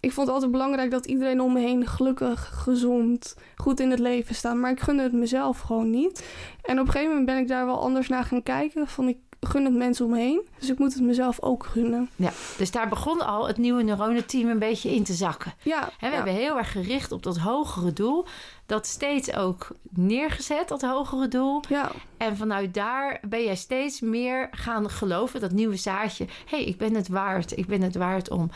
[0.00, 3.98] ik vond het altijd belangrijk dat iedereen om me heen gelukkig, gezond, goed in het
[3.98, 4.54] leven staat.
[4.54, 6.24] Maar ik gunde het mezelf gewoon niet.
[6.62, 8.86] En op een gegeven moment ben ik daar wel anders naar gaan kijken.
[8.86, 10.42] Van ik gun het mensen om me heen.
[10.58, 12.10] Dus ik moet het mezelf ook gunnen.
[12.56, 15.54] Dus daar begon al het nieuwe neuronenteam een beetje in te zakken.
[15.62, 16.12] Ja, we ja.
[16.12, 18.26] hebben heel erg gericht op dat hogere doel.
[18.66, 21.62] Dat steeds ook neergezet, dat hogere doel.
[21.68, 21.90] ja.
[22.16, 26.24] En vanuit daar ben jij steeds meer gaan geloven, dat nieuwe zaadje.
[26.24, 28.50] Hé, hey, ik ben het waard, ik ben het waard om.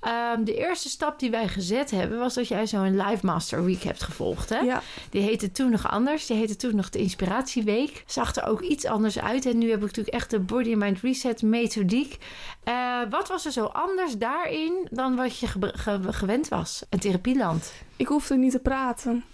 [0.00, 3.82] Ehm, de eerste stap die wij gezet hebben, was dat jij zo'n Live Master Week
[3.82, 4.48] hebt gevolgd.
[4.48, 4.58] Hè?
[4.58, 4.82] ja.
[5.10, 6.26] Die heette toen nog anders.
[6.26, 8.04] Die heette toen nog de Inspiratieweek.
[8.06, 9.46] Zag er ook iets anders uit.
[9.46, 12.16] En nu heb ik natuurlijk echt de Body Mind Reset methodiek.
[12.64, 16.82] Eh, wat was er zo anders daarin dan wat je ge- ge- gewend was?
[16.90, 17.72] Een therapieland.
[17.96, 19.24] Ik hoefde niet te praten.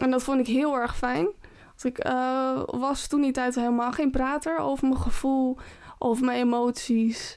[0.00, 1.24] En dat vond ik heel erg fijn.
[1.66, 5.56] Want ik eh, was toen die tijd helemaal geen prater over mijn gevoel,
[5.98, 7.36] over mijn emoties.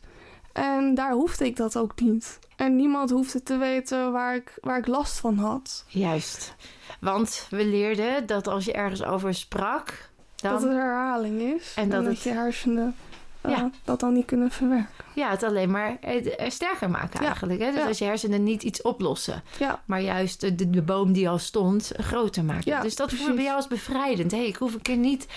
[0.54, 2.40] En daar hoefde ik dat ook niet.
[2.56, 5.86] En niemand hoefde te weten waar ik, waar ik last van had.
[5.88, 6.56] Juist.
[7.00, 11.74] Want we leerden dat als je ergens over sprak, dan Dat het herhaling is.
[11.76, 12.96] En En dat dat, het- je hersenen
[13.42, 13.70] eh, Ja.
[13.84, 15.06] dat dan niet kunnen verwerken.
[15.16, 17.26] ja, het alleen maar eh, sterker maken Ja.
[17.28, 17.60] eigenlijk.
[17.60, 17.72] Hè?
[17.72, 17.88] Dus Ja.
[17.88, 21.92] als je hersenen niet iets oplossen, Ja, maar juist de, de, boom die al stond
[21.98, 22.72] groter maken.
[22.72, 24.32] Ja, dus dat voelde bij jou als bevrijdend.
[24.32, 25.28] Hé, ik hoef een keer niet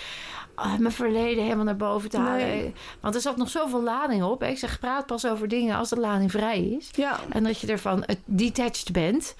[0.55, 2.47] ah, mijn verleden helemaal naar boven te halen.
[2.47, 2.75] Nee.
[3.01, 4.43] Want er zat nog zoveel lading op.
[4.43, 6.91] Ik zeg, praat pas over dingen als de lading vrij is.
[6.93, 9.35] Ja, En dat je ervan detached bent.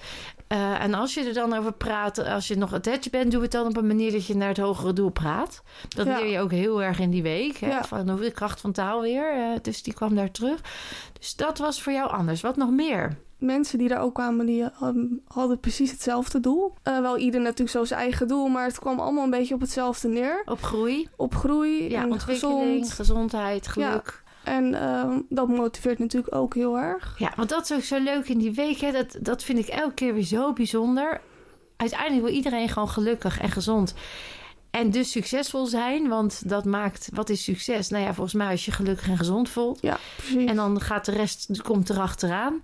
[0.53, 3.51] Eh, en als je er dan over praat, als je nog attached bent, doe het
[3.51, 5.63] dan op een manier dat je naar het hogere doel praat.
[5.89, 6.19] Dat Ja.
[6.19, 7.57] leer je ook heel erg in die week.
[7.57, 7.67] Hè?
[7.67, 7.83] Ja.
[7.83, 9.31] Van de kracht van taal weer.
[9.33, 10.59] eh, dus die kwam daar terug.
[11.19, 12.41] Dus dat was voor jou anders.
[12.41, 13.17] Wat nog meer?
[13.37, 16.73] mensen die daar ook kwamen, die hadden, hadden precies hetzelfde doel.
[16.83, 19.61] Eh, wel ieder natuurlijk zo zijn eigen doel, maar het kwam allemaal een beetje op
[19.61, 20.41] hetzelfde neer.
[20.45, 22.91] Op groei, Op groei ja, en ontwikkeling, gezond.
[22.91, 24.22] gezondheid, geluk.
[24.43, 27.15] En ehm, dat motiveert natuurlijk ook heel erg.
[27.17, 28.77] Ja, want dat is ook zo leuk in die week.
[28.77, 28.91] Hè?
[28.91, 31.21] Dat, dat vind ik elke keer weer zo bijzonder.
[31.77, 33.93] Uiteindelijk wil iedereen gewoon gelukkig en gezond.
[34.71, 36.07] En dus succesvol zijn.
[36.07, 37.89] Want dat maakt, wat is succes?
[37.89, 39.81] Nou ja, volgens mij als je gelukkig en gezond voelt.
[39.81, 40.49] Ja, precies.
[40.49, 42.61] En dan gaat de rest, komt erachteraan.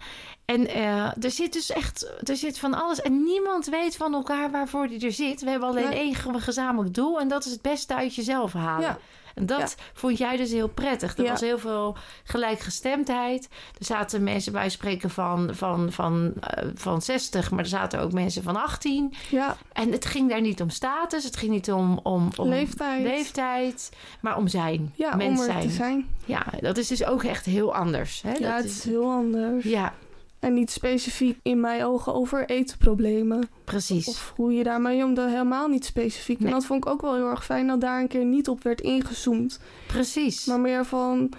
[0.49, 3.01] En eh, er zit dus echt, er zit van alles.
[3.01, 5.41] En niemand weet van elkaar waarvoor die er zit.
[5.41, 5.99] We hebben alleen Nee.
[5.99, 7.19] één ge- gezamenlijk doel.
[7.19, 8.81] En dat is het beste uit jezelf halen.
[8.87, 8.97] Ja.
[9.35, 11.17] En dat vond jij dus heel prettig.
[11.17, 11.29] Er Ja.
[11.31, 13.47] was heel veel gelijkgestemdheid.
[13.79, 18.11] Er zaten mensen bij spreken van, van, van, eh, van 60, maar er zaten ook
[18.11, 19.13] mensen van 18.
[19.29, 23.01] ja, En het ging daar niet om status, het ging niet om, om, om leeftijd.
[23.03, 23.89] leeftijd,
[24.21, 24.91] maar om zijn.
[24.95, 25.67] Ja, mens om er zijn.
[25.67, 26.07] te zijn.
[26.25, 28.21] Ja, dat is dus ook echt heel anders.
[28.21, 28.31] Hè?
[28.31, 29.63] Ja, Dat het is heel anders.
[29.63, 29.93] ja
[30.39, 33.49] En niet specifiek in mijn ogen over eetproblemen.
[33.63, 34.07] precies.
[34.07, 36.39] Of hoe je daarmee om, dat helemaal niet specifiek.
[36.39, 36.47] Nee.
[36.47, 38.63] En dat vond ik ook wel heel erg fijn dat daar een keer niet op
[38.63, 39.59] werd ingezoomd.
[39.87, 40.45] Precies.
[40.45, 41.33] Maar meer van,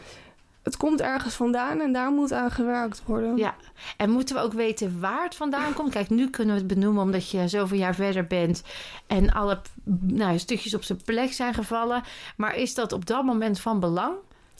[0.62, 3.36] het komt ergens vandaan en daar moet aan gewerkt worden.
[3.36, 3.54] Ja,
[3.96, 5.90] en moeten we ook weten waar het vandaan komt?
[5.90, 8.62] Kijk, nu kunnen we het benoemen omdat je zoveel jaar verder bent
[9.06, 9.60] en alle
[10.00, 12.02] nou, stukjes op zijn plek zijn gevallen.
[12.36, 14.14] Maar is dat op dat moment van belang?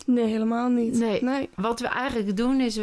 [0.07, 0.99] Nee, helemaal niet.
[0.99, 1.23] Nee.
[1.23, 1.49] nee.
[1.55, 2.79] Wat we eigenlijk doen is,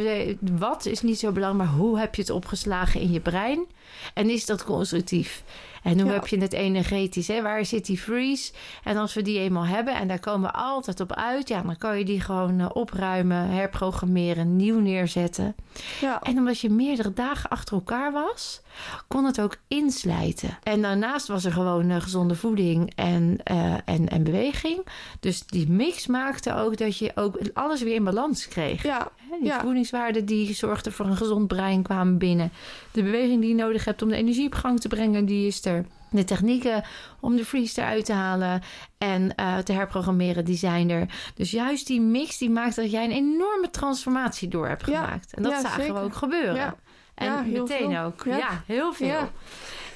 [0.57, 3.65] wat is niet zo belangrijk, maar hoe heb je het opgeslagen in je brein?
[4.13, 5.43] En is dat constructief?
[5.87, 6.13] En hoe Ja.
[6.13, 7.27] heb je het energetisch?
[7.27, 7.41] Hè?
[7.41, 8.51] Waar zit die freeze?
[8.83, 11.77] En als we die eenmaal hebben, en daar komen we altijd op uit, ja, dan
[11.77, 15.55] kan je die gewoon eh, opruimen, herprogrammeren, nieuw neerzetten.
[16.01, 18.61] Ja, En omdat je meerdere dagen achter elkaar was,
[19.07, 20.57] kon het ook inslijten.
[20.63, 24.85] En daarnaast was er gewoon eh, gezonde voeding en, eh, en, en beweging.
[25.19, 28.83] Dus die mix maakte ook dat je ook alles weer in balans kreeg.
[28.83, 29.59] ja, Die Ja.
[29.61, 32.51] voedingswaarden die zorgden voor een gezond brein kwamen binnen.
[32.97, 35.65] De beweging die je nodig hebt om de energie op gang te brengen, die is
[35.65, 35.85] er.
[36.11, 36.83] De technieken
[37.19, 38.61] om de freeze eruit te halen
[38.97, 41.05] en eh, te herprogrammeren, die zijn er.
[41.35, 45.03] Dus juist die mix die maakt dat jij een enorme transformatie door hebt Ja.
[45.03, 45.33] gemaakt.
[45.33, 46.55] En dat Ja, zagen we ook gebeuren.
[46.55, 46.75] Ja.
[47.15, 48.01] En Ja, meteen veel.
[48.03, 48.23] ook.
[48.25, 48.37] Ja.
[48.37, 48.63] Ja.
[48.65, 49.07] heel veel.
[49.07, 49.29] Ja.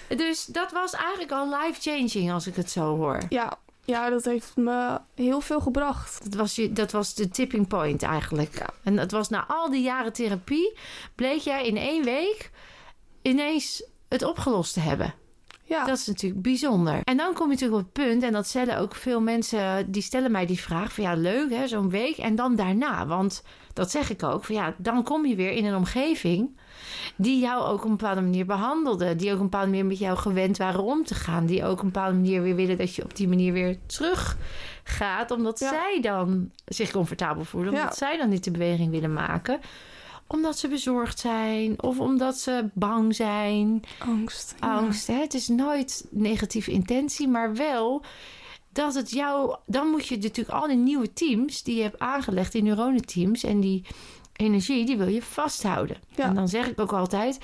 [0.07, 3.17] Dus dat was eigenlijk al life-changing als ik het zo hoor.
[3.29, 3.57] ja.
[3.85, 6.23] Ja, dat heeft me heel veel gebracht.
[6.23, 8.65] Dat was, je, dat was de tipping point eigenlijk.
[8.83, 10.77] En het was na al die jaren therapie...
[11.15, 12.51] bleek jij in één week
[13.21, 15.13] ineens het opgelost te hebben.
[15.63, 16.99] Ja, Dat is natuurlijk bijzonder.
[17.03, 18.23] En dan kom je natuurlijk op het punt...
[18.23, 19.91] en dat stellen ook veel mensen...
[19.91, 22.17] die stellen mij die vraag van ja, leuk hè, zo'n week...
[22.17, 24.43] en dan daarna, want dat zeg ik ook...
[24.45, 26.57] van ja, dan kom je weer in een omgeving...
[27.15, 29.15] die jou ook op een bepaalde manier behandelde...
[29.15, 31.45] die ook op een bepaalde manier met jou gewend waren om te gaan...
[31.45, 32.77] die ook op een bepaalde manier weer willen...
[32.77, 34.37] dat je op die manier weer terug
[34.83, 35.31] gaat...
[35.31, 35.69] omdat Ja.
[35.69, 37.73] zij dan zich comfortabel voelen...
[37.73, 38.07] omdat Ja.
[38.07, 39.59] zij dan niet de beweging willen maken
[40.31, 44.55] omdat ze bezorgd zijn of omdat ze bang zijn angst.
[44.59, 44.73] Ja.
[44.73, 45.07] angst.
[45.07, 45.13] Hè?
[45.13, 48.03] Het is nooit negatieve intentie, maar wel
[48.73, 49.55] dat het jou.
[49.65, 53.59] Dan moet je natuurlijk al die nieuwe teams die je hebt aangelegd, die neuronenteams en
[53.59, 53.85] die
[54.35, 55.97] energie, die wil je vasthouden.
[56.15, 56.23] Ja.
[56.23, 57.37] En dan zeg ik ook altijd: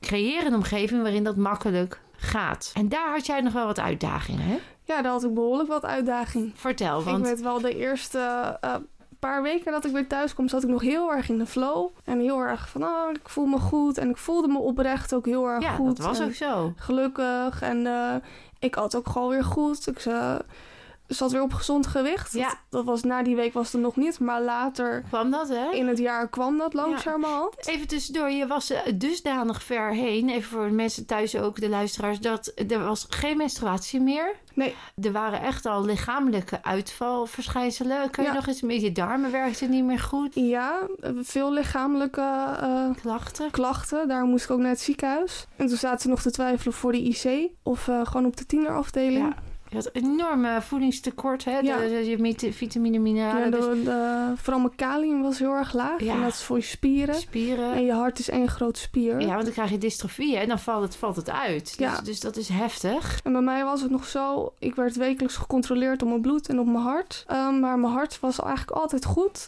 [0.00, 2.70] creëer een omgeving waarin dat makkelijk gaat.
[2.74, 4.58] En daar had jij nog wel wat uitdagingen, hè?
[4.86, 6.52] Ja, daar had ik behoorlijk wat uitdaging.
[6.54, 8.18] Vertel, Ik want weet wel, de eerste
[8.60, 8.74] eh,
[9.24, 11.90] paar weken dat ik weer thuis kwam, zat ik nog heel erg in de flow.
[12.04, 13.98] En heel erg van, oh, ik voel me goed.
[13.98, 15.96] En ik voelde me oprecht ook heel erg ja, goed.
[15.96, 16.72] dat was ook zo.
[16.76, 17.62] Gelukkig.
[17.62, 18.14] En eh,
[18.58, 19.86] ik had ook gewoon weer goed.
[19.86, 20.34] Ik eh,
[21.06, 22.32] zat weer op gezond gewicht.
[22.32, 22.48] Ja.
[22.48, 24.20] Dat, dat was na die week was het nog niet.
[24.20, 25.70] Maar later Kwam dat, hè?
[25.72, 27.66] in het jaar kwam dat langzamerhand.
[27.66, 31.68] Even tussendoor, je was er dusdanig ver heen, even voor de mensen thuis ook, de
[31.68, 34.34] luisteraars, dat er was geen menstruatie meer.
[34.54, 38.10] Nee, Er waren echt al lichamelijke uitvalverschijnselen.
[38.10, 38.34] Kun je Ja.
[38.34, 40.34] nog eens met je darmen werkte niet meer goed?
[40.34, 40.78] ja,
[41.22, 42.20] veel lichamelijke
[42.60, 43.50] eh, Klachten?
[43.50, 44.08] klachten.
[44.08, 45.46] Daar moest ik ook naar het ziekenhuis.
[45.56, 47.50] En toen zaten ze nog te twijfelen voor de IC.
[47.62, 49.26] Of eh, gewoon op de tienerafdeling.
[49.26, 49.42] Ja.
[49.74, 51.58] Je had enorme voedingstekort, hè?
[51.58, 51.76] Ja.
[51.76, 56.00] De, vitamine, mineralen, Ja, dus de, vooral mijn kalium was heel erg laag.
[56.00, 56.14] Ja.
[56.14, 57.14] En dat is voor je spieren.
[57.14, 57.72] spieren.
[57.72, 59.20] En je hart is één groot spier.
[59.20, 61.64] Ja, want dan krijg je dystrofie en dan valt het, valt het uit.
[61.64, 62.00] Dus, Ja.
[62.00, 63.20] dus dat is heftig.
[63.24, 66.58] En bij mij was het nog zo, ik werd wekelijks gecontroleerd op mijn bloed en
[66.58, 67.24] op mijn hart.
[67.26, 69.46] Ehm, maar mijn hart was eigenlijk altijd goed.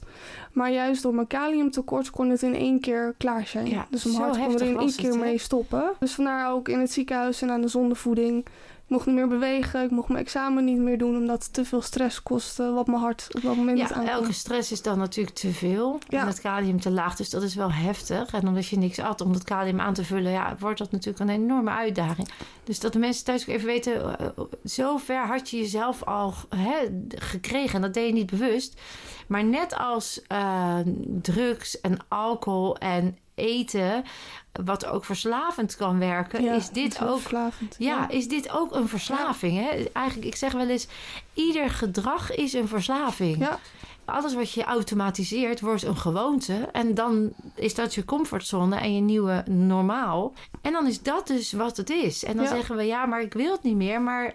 [0.53, 3.67] Maar juist door mijn kaliumtekort kon het in één keer klaar zijn.
[3.69, 5.93] Ja, dus mijn hart kon er in één keer mee stoppen.
[5.99, 8.47] Dus vandaar ook in het ziekenhuis en aan de zondevoeding
[8.87, 9.85] mocht niet meer bewegen.
[9.85, 12.73] Ik mocht mijn examen niet meer doen omdat het te veel stress kostte.
[12.73, 15.99] Wat mijn hart op dat moment Ja, elke stress is dan natuurlijk te veel.
[16.09, 16.21] Ja.
[16.21, 17.17] En het kalium te laag.
[17.17, 18.33] Dus dat is wel heftig.
[18.33, 20.33] En omdat je niks at om dat kalium aan te vullen...
[20.33, 22.29] Ja, wordt dat natuurlijk een enorme uitdaging.
[22.65, 24.19] Dus dat de mensen thuis ook even weten...
[24.19, 24.27] eh,
[24.65, 27.75] zo ver had je jezelf al hè, gekregen.
[27.75, 28.81] En dat deed je niet bewust.
[29.27, 30.79] Maar net als eh,
[31.23, 34.05] drugs en alcohol en eten...
[34.65, 36.43] wat ook verslavend kan werken...
[36.43, 37.75] Ja, is dit ook verslavend.
[37.79, 39.57] ja, is dit ook een verslaving?
[39.57, 39.85] Hè?
[39.93, 40.87] Eigenlijk, ik zeg wel eens,
[41.35, 43.39] ieder gedrag is een verslaving.
[43.39, 43.59] Ja.
[44.05, 46.55] Alles wat je automatiseert wordt een gewoonte.
[46.73, 50.33] En dan is dat je comfortzone en je nieuwe normaal.
[50.63, 52.25] En dan is dat dus wat het is.
[52.25, 52.51] En dan Ja.
[52.51, 54.01] zeggen we, ja, maar ik wil het niet meer.
[54.01, 54.35] Maar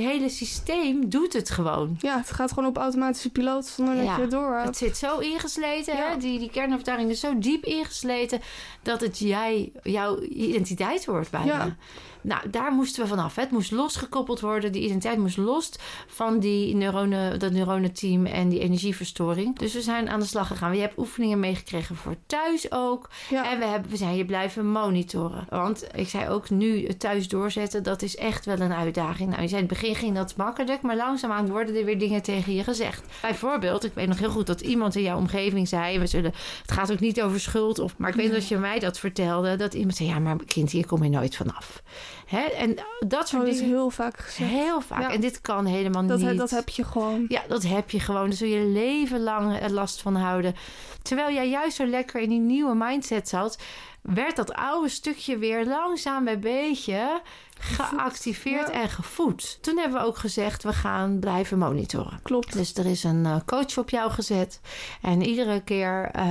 [0.00, 1.96] je hele systeem doet het gewoon.
[2.00, 4.66] Ja, het gaat gewoon op automatische piloot zonder dat je het door hebt.
[4.66, 6.10] Het zit zo ingesleten, Ja.
[6.10, 6.16] hè?
[6.16, 8.40] Die, die kernovertuiging is zo diep ingesleten...
[8.82, 11.46] dat het jij, jouw identiteit wordt bijna.
[11.46, 11.76] Ja.
[12.22, 13.34] Nou, daar moesten we vanaf.
[13.34, 13.42] hè.
[13.42, 14.72] Het moest losgekoppeld worden.
[14.72, 15.70] Die identiteit moest los
[16.06, 19.58] van die neuronen, dat neuronenteam en die energieverstoring.
[19.58, 20.74] Dus we zijn aan de slag gegaan.
[20.74, 23.08] Je hebt oefeningen meegekregen voor thuis ook.
[23.30, 25.46] En we, hebben, we zijn je blijven monitoren.
[25.50, 29.28] Want ik zei ook nu thuis doorzetten, dat is echt wel een uitdaging.
[29.30, 32.22] Nou, je zei in het begin ging dat makkelijk, maar langzaamaan worden er weer dingen
[32.22, 33.02] tegen je gezegd.
[33.22, 36.72] Bijvoorbeeld, ik weet nog heel goed dat iemand in jouw omgeving zei, we zullen, het
[36.72, 39.74] gaat ook niet over schuld, of, maar ik weet dat je mij dat vertelde, dat
[39.74, 41.82] iemand zei, ja, maar kind, hier kom je nooit vanaf.
[42.30, 42.40] Hè?
[42.40, 42.74] En
[43.06, 44.50] dat Oh, soort dat is heel vaak gezegd.
[44.50, 45.00] Heel vaak.
[45.00, 45.10] Ja.
[45.12, 46.38] En dit kan helemaal Dat, niet.
[46.38, 47.24] dat heb je gewoon.
[47.28, 48.24] Ja, dat heb je gewoon.
[48.28, 50.54] Daar zul je leven lang er last van houden.
[51.02, 53.58] Terwijl jij juist zo lekker in die nieuwe mindset zat,
[54.02, 57.20] werd dat oude stukje weer langzaam bij beetje
[57.58, 58.72] geactiveerd Ja.
[58.82, 59.58] en gevoed.
[59.62, 62.20] Toen hebben we ook gezegd, we gaan blijven monitoren.
[62.22, 62.52] Klopt.
[62.52, 64.60] Dus er is een eh, coach op jou gezet.
[65.02, 66.28] En iedere keer eh,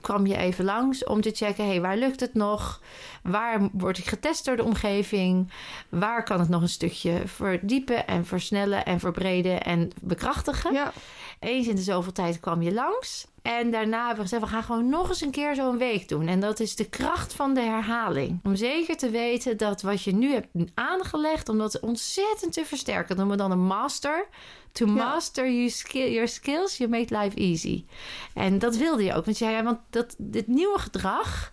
[0.00, 2.80] kwam je even langs om te checken: hey, waar lukt het nog?
[3.22, 5.52] Waar word ik getest door de omgeving?
[5.88, 10.72] Waar kan het nog een stukje verdiepen en versnellen en verbreden en bekrachtigen?
[10.72, 10.92] Ja,
[11.40, 13.26] Eens in de zoveel tijd kwam je langs.
[13.42, 16.28] En daarna hebben we gezegd, we gaan gewoon nog eens een keer zo'n week doen.
[16.28, 18.40] En dat is de kracht van de herhaling.
[18.42, 21.48] Om zeker te weten dat wat je nu hebt aangelegd...
[21.48, 23.08] om dat ontzettend te versterken...
[23.08, 24.26] dat noemen we dan een master.
[24.72, 24.92] To Ja.
[24.92, 27.84] master you skill, your skills, you make life easy.
[28.34, 29.24] En dat wilde je ook.
[29.24, 31.52] Want, jij, want dat, dit nieuwe gedrag...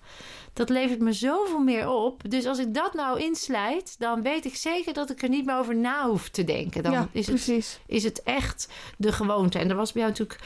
[0.60, 2.22] Dat levert me zoveel meer op.
[2.30, 5.58] Dus als ik dat nou inslijt, dan weet ik zeker dat ik er niet meer
[5.58, 6.84] over na hoef te denken.
[6.84, 8.68] Dan ja is het is het echt
[8.98, 9.60] de gewoonte.
[9.60, 10.40] En er was bij jou natuurlijk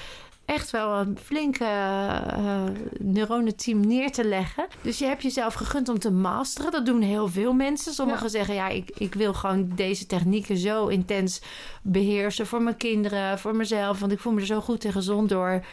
[0.46, 2.64] echt wel een flinke eh
[3.00, 4.68] neuronenteam neer te leggen.
[4.82, 6.72] Dus je hebt jezelf gegund om te masteren.
[6.72, 7.94] Dat doen heel veel mensen.
[7.94, 8.30] Sommigen Ja.
[8.30, 11.42] zeggen, ja, ik, ik wil gewoon deze technieken zo intens
[11.82, 14.00] beheersen voor mijn kinderen, voor mezelf.
[14.00, 15.64] Want ik voel me er zo goed en gezond door.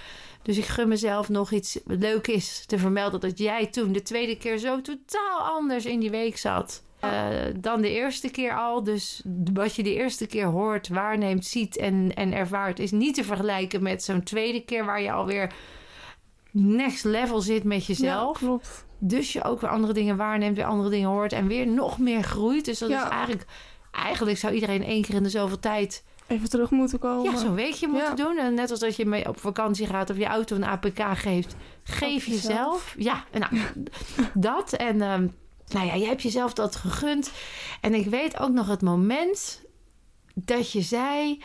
[0.42, 4.36] Dus ik gun mezelf nog iets leuk is te vermelden dat jij toen de tweede
[4.36, 6.82] keer zo totaal anders in die week zat.
[7.00, 8.82] eh, dan de eerste keer al.
[8.84, 9.22] Dus
[9.54, 13.82] wat je de eerste keer hoort, waarneemt, ziet en, en ervaart, is niet te vergelijken
[13.82, 15.52] met zo'n tweede keer waar je alweer
[16.50, 18.40] next level zit met jezelf.
[18.40, 18.86] Ja, klopt.
[18.98, 22.22] Dus je ook weer andere dingen waarneemt, weer andere dingen hoort en weer nog meer
[22.22, 22.64] groeit.
[22.64, 23.04] Dus dat Ja.
[23.04, 23.44] is eigenlijk,
[23.92, 27.30] eigenlijk zou iedereen één keer in de zoveel tijd Even terug moeten komen.
[27.32, 28.24] ja, zo'n weekje moeten Ja.
[28.24, 28.38] doen.
[28.38, 31.56] En net als dat je mee op vakantie gaat of je auto een APK geeft,
[31.82, 32.40] geef Op jezelf.
[32.42, 32.94] jezelf.
[32.98, 33.62] Ja, nou,
[34.34, 34.72] dat.
[34.72, 35.26] En ehm,
[35.68, 37.30] nou ja, je hebt jezelf dat gegund.
[37.80, 39.64] En ik weet ook nog het moment
[40.34, 41.42] dat je zei: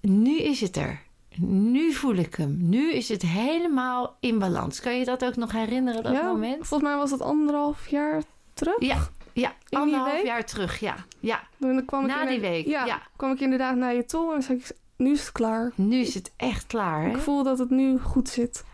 [0.00, 1.02] Nu is het er.
[1.46, 2.56] Nu voel ik hem.
[2.60, 4.80] Nu is het helemaal in balans.
[4.80, 6.66] Kan je dat ook nog herinneren, dat ja, moment?
[6.66, 8.22] volgens mij was dat anderhalf jaar
[8.54, 8.76] terug.
[8.78, 10.80] Ja, ja anderhalf jaar terug.
[10.80, 11.42] Ja, ja.
[11.58, 13.02] Dan kwam ik Na die week, Ja, ja.
[13.16, 15.72] kwam ik inderdaad naar je toe en zei ik, nu is het klaar.
[15.74, 17.02] Nu is het echt klaar.
[17.02, 17.10] Hè?
[17.10, 18.64] Ik voel dat het nu goed zit.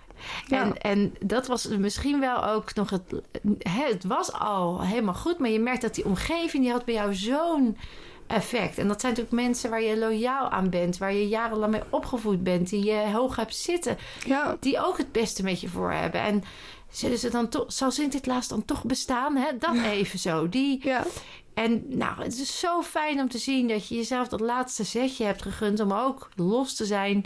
[0.47, 0.63] Ja.
[0.63, 3.03] En, en dat was misschien wel ook nog het...
[3.59, 6.63] Hè, het was al helemaal goed, maar je merkt dat die omgeving...
[6.63, 7.77] die had bij jou zo'n
[8.27, 8.79] effect.
[8.79, 10.99] En dat zijn natuurlijk mensen waar je loyaal aan bent...
[10.99, 12.69] waar je jarenlang mee opgevoed bent...
[12.69, 13.97] die je hoog hebt zitten...
[14.27, 16.21] Ja, die ook het beste met je voor hebben.
[16.21, 16.43] En
[16.91, 17.73] zullen ze dan toch...
[17.73, 19.37] zal Sinterklaas dan toch bestaan?
[19.37, 19.59] Hè?
[19.59, 20.49] Dat even zo.
[20.49, 21.05] Die, ja,
[21.55, 25.25] en nou, het is zo fijn om te zien dat je jezelf dat laatste zetje
[25.25, 27.25] hebt gegund om ook los te zijn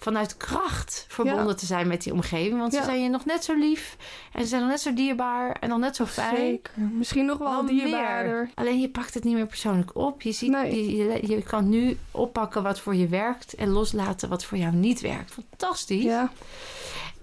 [0.00, 1.54] vanuit kracht verbonden Ja.
[1.54, 2.58] te zijn met die omgeving.
[2.58, 3.96] Want ze zijn je nog net zo lief
[4.32, 6.36] en ze zijn nog net zo dierbaar en nog net zo fijn.
[6.36, 6.72] zeker.
[6.78, 8.34] Misschien nog wel Wel dierbaarder.
[8.36, 8.50] meer.
[8.54, 10.22] Alleen je pakt het niet meer persoonlijk op.
[10.22, 10.96] Je, ziet, Nee.
[10.96, 14.74] je, je, je kan nu oppakken wat voor je werkt en loslaten wat voor jou
[14.74, 15.32] niet werkt.
[15.32, 16.02] Fantastisch.
[16.02, 16.30] Ja,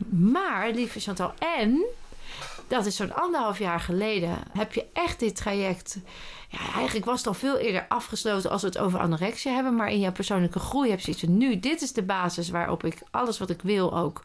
[0.10, 1.86] Maar, lieve Chantal, en
[2.68, 5.98] dat is zo'n anderhalf jaar geleden, heb je echt dit traject.
[6.50, 9.76] Ja, eigenlijk was het al veel eerder afgesloten als we het over anorexia hebben.
[9.76, 12.84] Maar in jouw persoonlijke groei heb je zoiets van nu, dit is de basis waarop
[12.84, 14.24] ik alles wat ik wil ook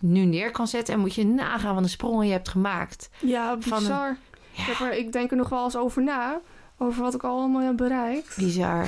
[0.00, 0.94] nu neer kan zetten.
[0.94, 3.10] En moet je nagaan van de sprongen je hebt gemaakt.
[3.18, 4.16] ja een- bizar.
[4.92, 6.40] Ik denk er nog wel eens over na.
[6.78, 8.36] over wat ik allemaal heb bereikt.
[8.36, 8.84] Bizar.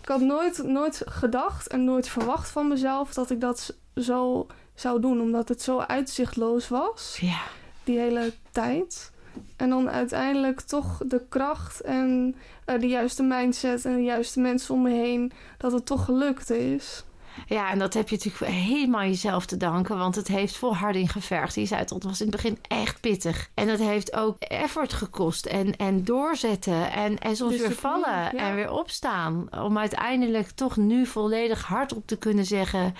[0.00, 4.46] Ik had nooit, nooit gedacht en nooit verwacht van mezelf dat ik dat zo
[4.82, 7.40] zou doen, omdat het zo uitzichtloos was, Ja.
[7.84, 9.10] die hele tijd.
[9.56, 14.74] En dan uiteindelijk toch de kracht en eh, de juiste mindset en de juiste mensen
[14.74, 17.04] om me heen, dat het toch gelukt is.
[17.46, 21.54] Ja, en dat heb je natuurlijk helemaal jezelf te danken, want het heeft volharding gevergd.
[21.54, 23.50] Die zei het was in het begin echt pittig.
[23.54, 28.32] En dat heeft ook effort gekost en, en doorzetten en, en soms weer vallen ja.
[28.32, 29.48] en weer opstaan.
[29.62, 32.94] Om uiteindelijk toch nu volledig hardop te kunnen zeggen...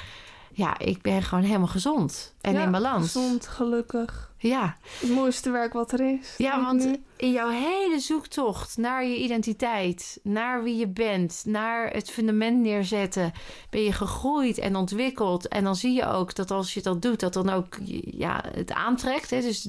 [0.52, 3.12] ja, ik ben gewoon helemaal gezond en Ja, in balans.
[3.12, 4.32] Gezond, gelukkig.
[4.36, 4.76] Ja.
[5.00, 6.34] Het mooiste werk wat er is.
[6.38, 7.02] Ja, want nu.
[7.16, 13.32] in jouw hele zoektocht naar je identiteit, naar wie je bent, naar het fundament neerzetten,
[13.70, 15.48] ben je gegroeid en ontwikkeld.
[15.48, 18.72] En dan zie je ook dat als je dat doet, dat dan ook ja, het
[18.72, 19.30] aantrekt.
[19.30, 19.40] Hè?
[19.40, 19.68] Dus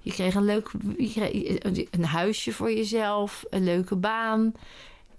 [0.00, 4.52] je kreeg een leuk je kreeg een huisje voor jezelf, een leuke baan.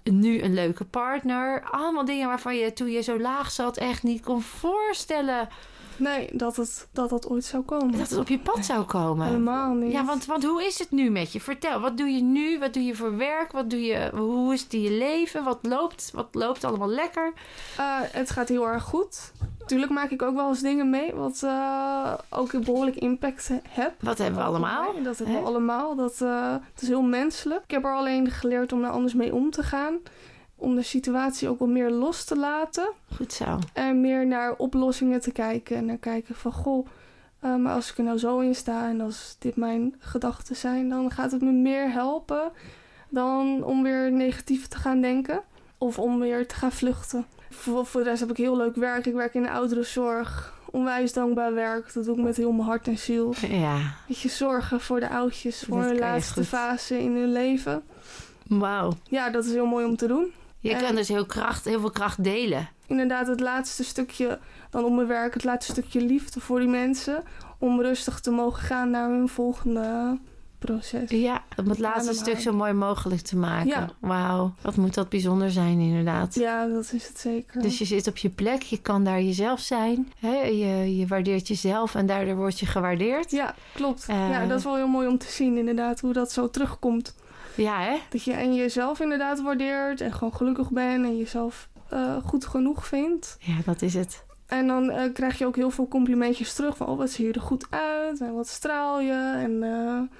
[0.04, 1.62] Nu een leuke partner.
[1.70, 5.48] Allemaal dingen waarvan je toen je zo laag zat echt niet kon voorstellen
[5.96, 7.98] Nee, dat het, dat dat ooit zou komen.
[7.98, 9.26] dat het op je pad zou komen.
[9.26, 9.92] Helemaal niet.
[9.92, 11.40] Ja, want, want hoe is het nu met je?
[11.40, 12.58] Vertel, wat doe je nu?
[12.58, 13.52] Wat doe je voor werk?
[13.52, 15.44] Wat doe je, hoe is het in je leven?
[15.44, 17.32] Wat loopt, wat loopt allemaal lekker?
[17.76, 19.32] Eh, het gaat heel erg goed.
[19.66, 23.60] Tuurlijk maak ik ook wel eens dingen mee wat eh, ook een behoorlijk impact he-
[23.68, 23.92] heb.
[24.00, 24.92] Wat hebben we allemaal?
[24.92, 25.02] mij.
[25.02, 25.94] Dat hebben we allemaal.
[25.94, 27.62] Dat, eh, het is heel menselijk.
[27.64, 29.98] Ik heb er alleen geleerd om daar anders mee om te gaan.
[30.56, 32.88] Om de situatie ook wat meer los te laten.
[33.16, 33.58] Goed zo.
[33.72, 35.76] En meer naar oplossingen te kijken.
[35.76, 36.86] En naar kijken van, goh,
[37.40, 38.88] eh, maar als ik er nou zo in sta...
[38.88, 40.88] en als dit mijn gedachten zijn...
[40.88, 42.52] dan gaat het me meer helpen
[43.08, 45.42] dan om weer negatief te gaan denken.
[45.78, 47.26] Of om weer te gaan vluchten.
[47.50, 49.06] Voor, voor de rest heb ik heel leuk werk.
[49.06, 50.52] Ik werk in de ouderenzorg.
[50.70, 51.92] Onwijs dankbaar werk.
[51.94, 53.34] Dat doe ik met heel mijn hart en ziel.
[53.48, 53.76] Ja,
[54.08, 55.64] Weet je, zorgen voor de oudjes.
[55.68, 56.46] Voor Dat hun laatste goed.
[56.46, 57.82] fase in hun leven.
[58.48, 58.92] wauw.
[59.08, 60.32] Ja, dat is heel mooi om te doen.
[60.58, 62.68] Je En- kan dus heel, kracht, heel veel kracht delen.
[62.86, 64.38] inderdaad het laatste stukje
[64.70, 67.22] dan op mijn werk, het laatste stukje liefde voor die mensen.
[67.58, 70.18] Om rustig te mogen gaan naar hun volgende
[70.64, 71.10] proces.
[71.10, 73.68] Ja, om het laatste stuk zo mooi mogelijk te maken.
[73.68, 73.90] Ja.
[73.98, 76.34] Wauw, wat moet dat bijzonder zijn inderdaad.
[76.34, 77.62] Ja, dat is het zeker.
[77.62, 80.12] Dus je zit op je plek, je kan daar jezelf zijn.
[80.18, 80.36] Hè?
[80.36, 83.30] Je, je waardeert jezelf en daardoor word je gewaardeerd.
[83.30, 84.06] Ja, klopt.
[84.08, 84.30] Eh.
[84.30, 87.14] ja, dat is wel heel mooi om te zien inderdaad, hoe dat zo terugkomt.
[87.54, 87.96] Ja, hè?
[88.10, 92.86] Dat je en jezelf inderdaad waardeert en gewoon gelukkig bent en jezelf eh, goed genoeg
[92.86, 93.36] vindt.
[93.40, 94.24] Ja, dat is het.
[94.46, 97.32] En dan eh, krijg je ook heel veel complimentjes terug van, oh wat zie je
[97.32, 99.34] er goed uit en wat straal je.
[99.42, 100.18] En eh,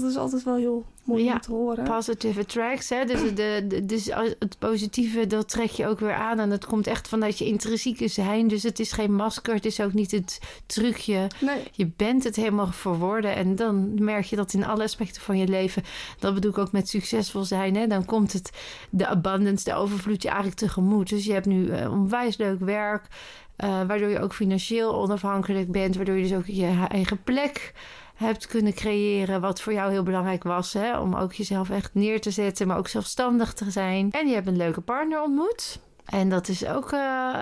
[0.00, 1.84] dat is altijd wel heel mooi Ja, om te horen.
[1.84, 3.04] Positive attracts, hè?
[3.04, 6.38] Dus, de, de, dus het positieve, dat trek je ook weer aan.
[6.38, 8.48] En dat komt echt vanuit je intrinsieke zijn.
[8.48, 11.26] Dus het is geen masker, het is ook niet het trucje.
[11.40, 13.34] Nee, Je bent het helemaal voor woorden.
[13.34, 15.82] En dan merk je dat in alle aspecten van je leven.
[16.18, 17.76] Dat bedoel ik ook met succesvol zijn.
[17.76, 17.86] Hè?
[17.86, 18.50] Dan komt het,
[18.90, 21.08] de abundance, de overvloed je eigenlijk tegemoet.
[21.08, 23.08] Dus je hebt nu eh, onwijs leuk werk.
[23.56, 25.96] Eh, waardoor je ook financieel onafhankelijk bent.
[25.96, 27.72] Waardoor je dus ook je eigen plek
[28.14, 29.40] hebt kunnen creëren.
[29.40, 30.72] Wat voor jou heel belangrijk was.
[30.72, 30.98] Hè?
[30.98, 32.66] Om ook jezelf echt neer te zetten.
[32.66, 34.10] Maar ook zelfstandig te zijn.
[34.10, 35.80] En je hebt een leuke partner ontmoet.
[36.04, 36.98] En dat is ook eh,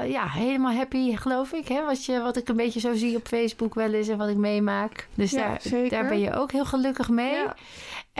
[0.07, 1.69] ja, helemaal happy, geloof ik.
[1.69, 1.85] Hè?
[1.85, 4.37] Wat, je, wat ik een beetje zo zie op Facebook wel eens en wat ik
[4.37, 5.09] meemaak.
[5.15, 5.91] Dus Ja, daar, zeker.
[5.91, 7.35] daar ben je ook heel gelukkig mee.
[7.35, 7.57] Ja.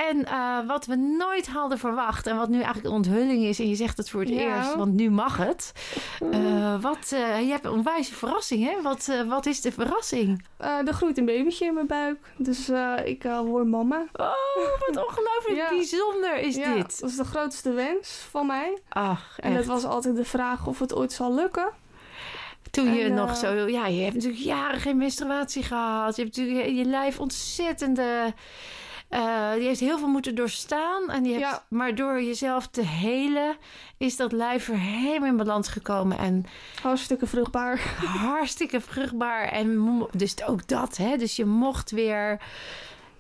[0.09, 3.59] En eh, wat we nooit hadden verwacht en wat nu eigenlijk een onthulling is...
[3.59, 4.57] en je zegt het voor het Ja.
[4.57, 5.73] eerst, want nu mag het.
[6.31, 8.83] Eh, wat, eh, je hebt een onwijze verrassing, hè?
[8.83, 10.45] Wat, wat is de verrassing?
[10.59, 12.19] Er groeit een babytje in mijn buik.
[12.37, 12.71] Dus
[13.05, 14.07] ik word mama.
[14.13, 14.33] Oh,
[14.87, 15.69] wat ongelooflijk Ja.
[15.69, 17.01] bijzonder is ja, dit.
[17.01, 18.79] Dat is de grootste wens van mij.
[18.89, 21.73] Ach, En het was altijd de vraag of het ooit zal lukken.
[22.71, 23.53] Toen je En, nog zo...
[23.53, 26.17] Ja, je hebt natuurlijk jaren geen menstruatie gehad.
[26.17, 28.35] Je hebt natuurlijk je, je lijf ontzettende...
[29.11, 31.11] eh, die heeft heel veel moeten doorstaan.
[31.11, 31.63] En die hebt, Ja.
[31.69, 33.57] Maar door jezelf te helen...
[33.99, 36.19] is dat lijf weer helemaal in balans gekomen.
[36.19, 36.47] En
[36.83, 37.79] Hartstikke vruchtbaar.
[38.05, 39.45] hartstikke vruchtbaar.
[39.49, 41.17] En dus ook dat, hè.
[41.17, 42.41] Dus je mocht weer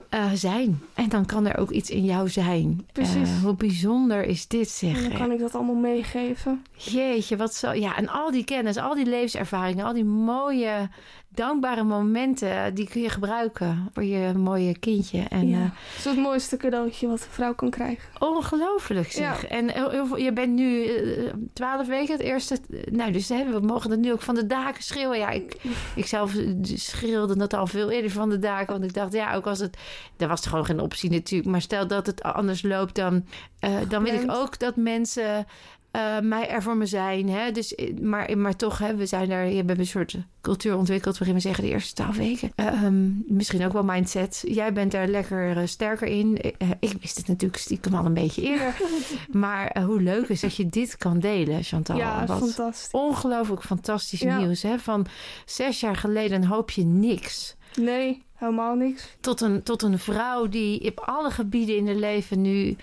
[0.08, 0.82] eh, zijn.
[0.94, 2.86] En dan kan er ook iets in jou zijn.
[2.92, 3.28] Precies.
[3.28, 4.96] Eh, hoe bijzonder is dit, zeg.
[4.96, 6.64] En dan kan ik dat allemaal meegeven.
[6.76, 7.72] Jeetje, wat zo.
[7.72, 10.88] Ja, en al die kennis, al die levenservaringen, al die mooie,
[11.34, 15.22] dankbare momenten, die kun je gebruiken voor je mooie kindje.
[15.28, 15.56] En ja.
[15.56, 18.08] eh, Dat is het mooiste cadeautje wat een vrouw kan krijgen.
[18.18, 19.42] ongelooflijk zeg.
[19.42, 19.48] Ja.
[19.48, 22.58] En veel- je bent nu eh, twaalf weken het eerste.
[22.90, 25.18] Nou, dus hè, we mogen het nu ook van de daken schreeuwen.
[25.18, 25.56] Ja, ik,
[25.94, 26.34] ik zelf
[26.74, 28.72] schreeuwde dat al veel eerder van de daken.
[28.72, 29.76] Want ik dacht, ja, ook als het.
[30.16, 31.50] Er was gewoon geen optie natuurlijk.
[31.50, 33.24] Maar stel dat het anders loopt, dan,
[33.58, 35.46] eh, dan wil ik ook dat mensen
[35.92, 37.28] uh, mij er voor me zijn.
[37.28, 37.52] Hè?
[37.52, 41.42] Dus, maar, maar toch, hè, we zijn je hebt een soort cultuur ontwikkeld waarin we
[41.42, 42.52] zeggen de eerste twaalf weken.
[42.84, 44.42] Um, misschien ook wel mindset.
[44.46, 46.38] Jij bent daar lekker uh, sterker in.
[46.80, 48.74] Ik wist het natuurlijk stiekem al een beetje eerder.
[49.30, 51.96] maar hoe leuk is dat je dit kan delen, Chantal.
[51.96, 52.90] Ja, Wat fantastisch.
[52.90, 54.38] Ongelooflijk fantastisch ja.
[54.38, 54.62] nieuws.
[54.62, 54.78] Hè?
[54.78, 55.06] Van
[55.44, 57.56] zes jaar geleden hoop je niks.
[57.74, 59.16] Nee, helemaal niks.
[59.20, 62.76] Tot een, tot een vrouw die op alle gebieden in haar leven nu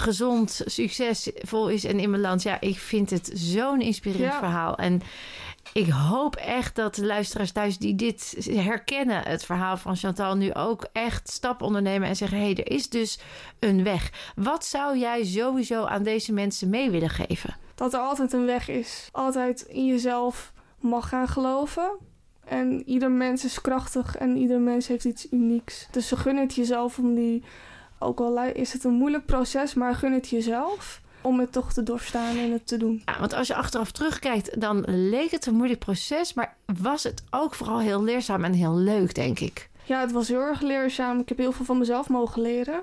[0.00, 2.42] gezond, succesvol is en in mijn land.
[2.42, 4.76] Ja, ik vind het zo'n inspirerend verhaal.
[4.76, 5.02] En
[5.72, 10.54] ik hoop echt dat de luisteraars thuis die dit herkennen, het verhaal van Chantal, nu
[10.54, 13.18] ook echt stap ondernemen en zeggen: hé, hey, er is dus
[13.58, 14.32] een weg.
[14.34, 17.56] Wat zou jij sowieso aan deze mensen mee willen geven?
[17.74, 19.08] Dat er altijd een weg is.
[19.12, 21.90] Altijd in jezelf mag gaan geloven.
[22.44, 25.88] En ieder mens is krachtig en ieder mens heeft iets unieks.
[25.90, 27.42] Dus ze gun het jezelf om die
[28.02, 31.82] ook al is het een moeilijk proces, maar gun het jezelf om het toch te
[31.82, 33.02] doorstaan en het te doen.
[33.04, 37.22] Ja, want als je achteraf terugkijkt, dan leek het een moeilijk proces, maar was het
[37.30, 39.68] ook vooral heel leerzaam en heel leuk, denk ik.
[39.84, 41.20] Ja, het was heel erg leerzaam.
[41.20, 42.82] Ik heb heel veel van mezelf mogen leren.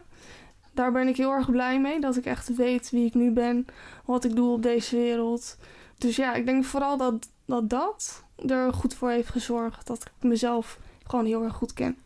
[0.73, 3.65] Daar ben ik heel erg blij mee, dat ik echt weet wie ik nu ben,
[4.05, 5.57] wat ik doe op deze wereld.
[5.97, 10.11] Dus ja, ik denk vooral dat dat, dat er goed voor heeft gezorgd dat ik
[10.19, 11.97] mezelf gewoon heel erg goed ken.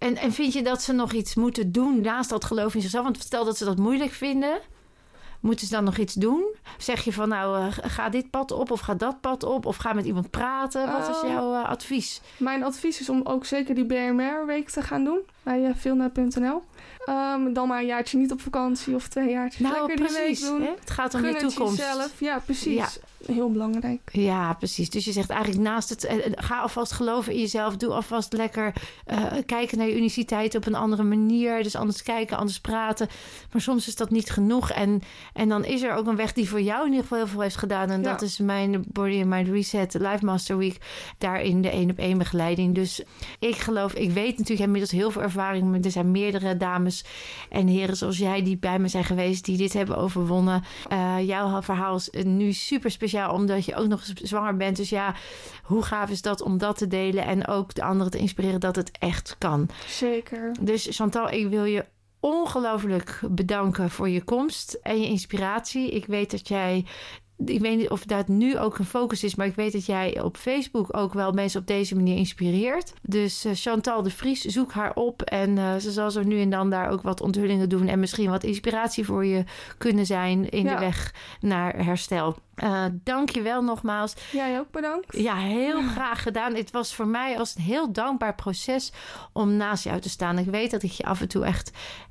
[0.00, 3.04] En, en vind je dat ze nog iets moeten doen naast dat geloof in zichzelf?
[3.04, 4.60] Want stel dat ze dat moeilijk vinden.
[5.40, 6.54] Moeten ze dan nog iets doen?
[6.78, 9.66] Zeg je van nou, uh, ga dit pad op of ga dat pad op?
[9.66, 10.92] Of ga met iemand praten?
[10.92, 11.28] Wat is oh.
[11.28, 12.20] jouw uh, advies?
[12.36, 16.54] Mijn advies is om ook zeker die BMR-week te gaan doen bij uh, eh.
[17.08, 20.62] Um, dan maar een jaartje niet op vakantie of twee jaartjes nou, lekker precies, doen.
[20.62, 20.70] Hè?
[20.80, 21.78] Het gaat om Gun je toekomst.
[21.78, 22.20] Jezelf.
[22.20, 22.74] Ja, precies.
[22.74, 22.88] Ja.
[23.26, 24.00] Heel belangrijk.
[24.12, 24.90] Ja, precies.
[24.90, 26.04] Dus je zegt eigenlijk naast het...
[26.04, 27.76] Eh, eh, ga alvast geloven in jezelf.
[27.76, 28.72] Doe alvast lekker
[29.06, 31.62] uh, kijken naar je uniciteit op een andere manier.
[31.62, 33.08] Dus anders kijken, anders praten.
[33.52, 34.70] Maar soms is dat niet genoeg.
[34.70, 37.26] En, en dan is er ook een weg die voor jou in ieder geval heel
[37.26, 37.90] veel heeft gedaan.
[37.90, 38.10] En ja.
[38.10, 40.76] dat is mijn Body and Mind Reset Life Master Week.
[41.18, 42.74] Daarin de één op één begeleiding.
[42.74, 43.02] Dus
[43.38, 43.94] ik geloof...
[43.94, 45.84] Ik weet natuurlijk inmiddels heel veel ervaring.
[45.84, 47.04] Er zijn meerdere dames
[47.50, 50.62] en heren zoals jij die bij me zijn geweest, die dit hebben overwonnen.
[50.92, 54.76] Uh, jouw verhaal is nu super speciaal, omdat je ook nog zwanger bent.
[54.76, 55.14] Dus ja,
[55.62, 58.76] hoe gaaf is dat om dat te delen en ook de anderen te inspireren dat
[58.76, 59.68] het echt kan.
[59.86, 60.52] Zeker.
[60.60, 61.84] Dus Chantal, ik wil je
[62.20, 65.90] ongelooflijk bedanken voor je komst en je inspiratie.
[65.90, 66.84] Ik weet dat jij
[67.44, 70.20] ik weet niet of dat nu ook een focus is, maar ik weet dat jij
[70.20, 72.92] op Facebook ook wel mensen op deze manier inspireert.
[73.02, 76.50] Dus uh, Chantal de Vries, zoek haar op en uh, ze zal zo nu en
[76.50, 79.44] dan daar ook wat onthullingen doen en misschien wat inspiratie voor je
[79.78, 82.36] kunnen zijn in de weg naar herstel.
[82.64, 84.14] Uh, Dank je wel nogmaals.
[84.32, 85.16] Jij ook bedankt.
[85.16, 86.54] Ja, heel graag gedaan.
[86.54, 88.92] Het was voor mij als een heel dankbaar proces
[89.32, 90.38] om naast jou te staan.
[90.38, 91.70] Ik weet dat ik je af en toe echt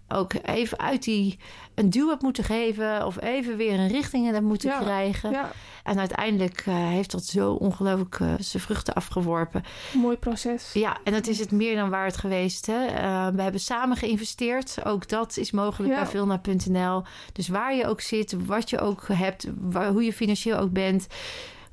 [0.10, 1.40] ook even uit die
[1.76, 5.32] een duw moeten geven of even weer een richting heb moeten krijgen.
[5.32, 5.52] Ja.
[5.84, 9.64] En uiteindelijk uh, heeft dat zo ongelooflijk uh, zijn vruchten afgeworpen.
[9.94, 10.74] Mooi proces.
[10.74, 12.66] Ja, en het is het meer dan waard geweest.
[12.66, 12.86] Hè?
[12.86, 14.86] Uh, we hebben samen geïnvesteerd.
[14.86, 16.00] Ook dat is mogelijk ja.
[16.00, 17.04] bij Vilna.nl.
[17.34, 21.08] Dus waar je ook zit, wat je ook hebt, waar, hoe je financieel ook bent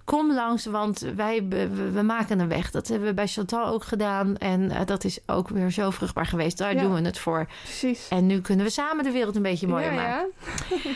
[0.06, 1.48] kom langs, want wij
[1.92, 2.70] we, maken een weg.
[2.70, 4.36] Dat hebben we bij Chantal ook gedaan.
[4.36, 6.58] En uh, dat is ook weer zo vruchtbaar geweest.
[6.58, 6.82] Daar ja.
[6.82, 7.46] doen we het voor.
[7.62, 8.08] Precies.
[8.08, 10.30] En nu kunnen we samen de wereld een beetje mooier ja, maken.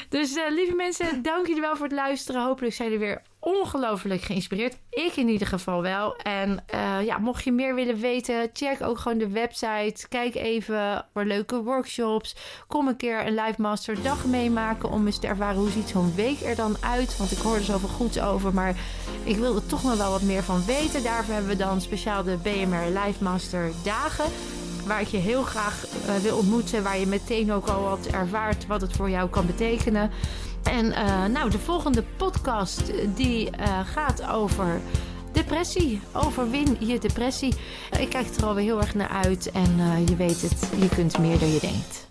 [0.09, 2.45] dus uh, lieve mensen, dank jullie wel voor het luisteren.
[2.45, 4.77] Hopelijk zijn jullie weer ongelooflijk geïnspireerd.
[4.91, 6.17] Ik in ieder geval wel.
[6.17, 10.09] En uh, ja, mocht je meer willen weten, check ook gewoon de website.
[10.09, 12.37] Kijk even voor leuke workshops.
[12.67, 16.15] Kom een keer een Live Master dag meemaken om eens te ervaren hoe ziet zo'n
[16.15, 17.17] week er dan uit.
[17.17, 18.77] Want ik hoor er zoveel goeds over, maar
[19.25, 21.03] ik wil er toch nog wel wat meer van weten.
[21.03, 24.31] Daarvoor hebben we dan speciaal de BMR Live Master dagen
[24.87, 26.83] waar ik je heel graag uh, wil ontmoeten.
[26.83, 30.11] Waar je meteen ook al wat ervaart wat het voor jou kan betekenen.
[30.63, 34.81] En uh, nou, de volgende podcast eh, die uh, gaat over
[35.33, 36.01] depressie.
[36.13, 37.55] Overwin je depressie.
[37.99, 39.51] Ik kijk er alweer heel erg naar uit.
[39.51, 42.09] En je weet het, je kunt meer dan je denkt.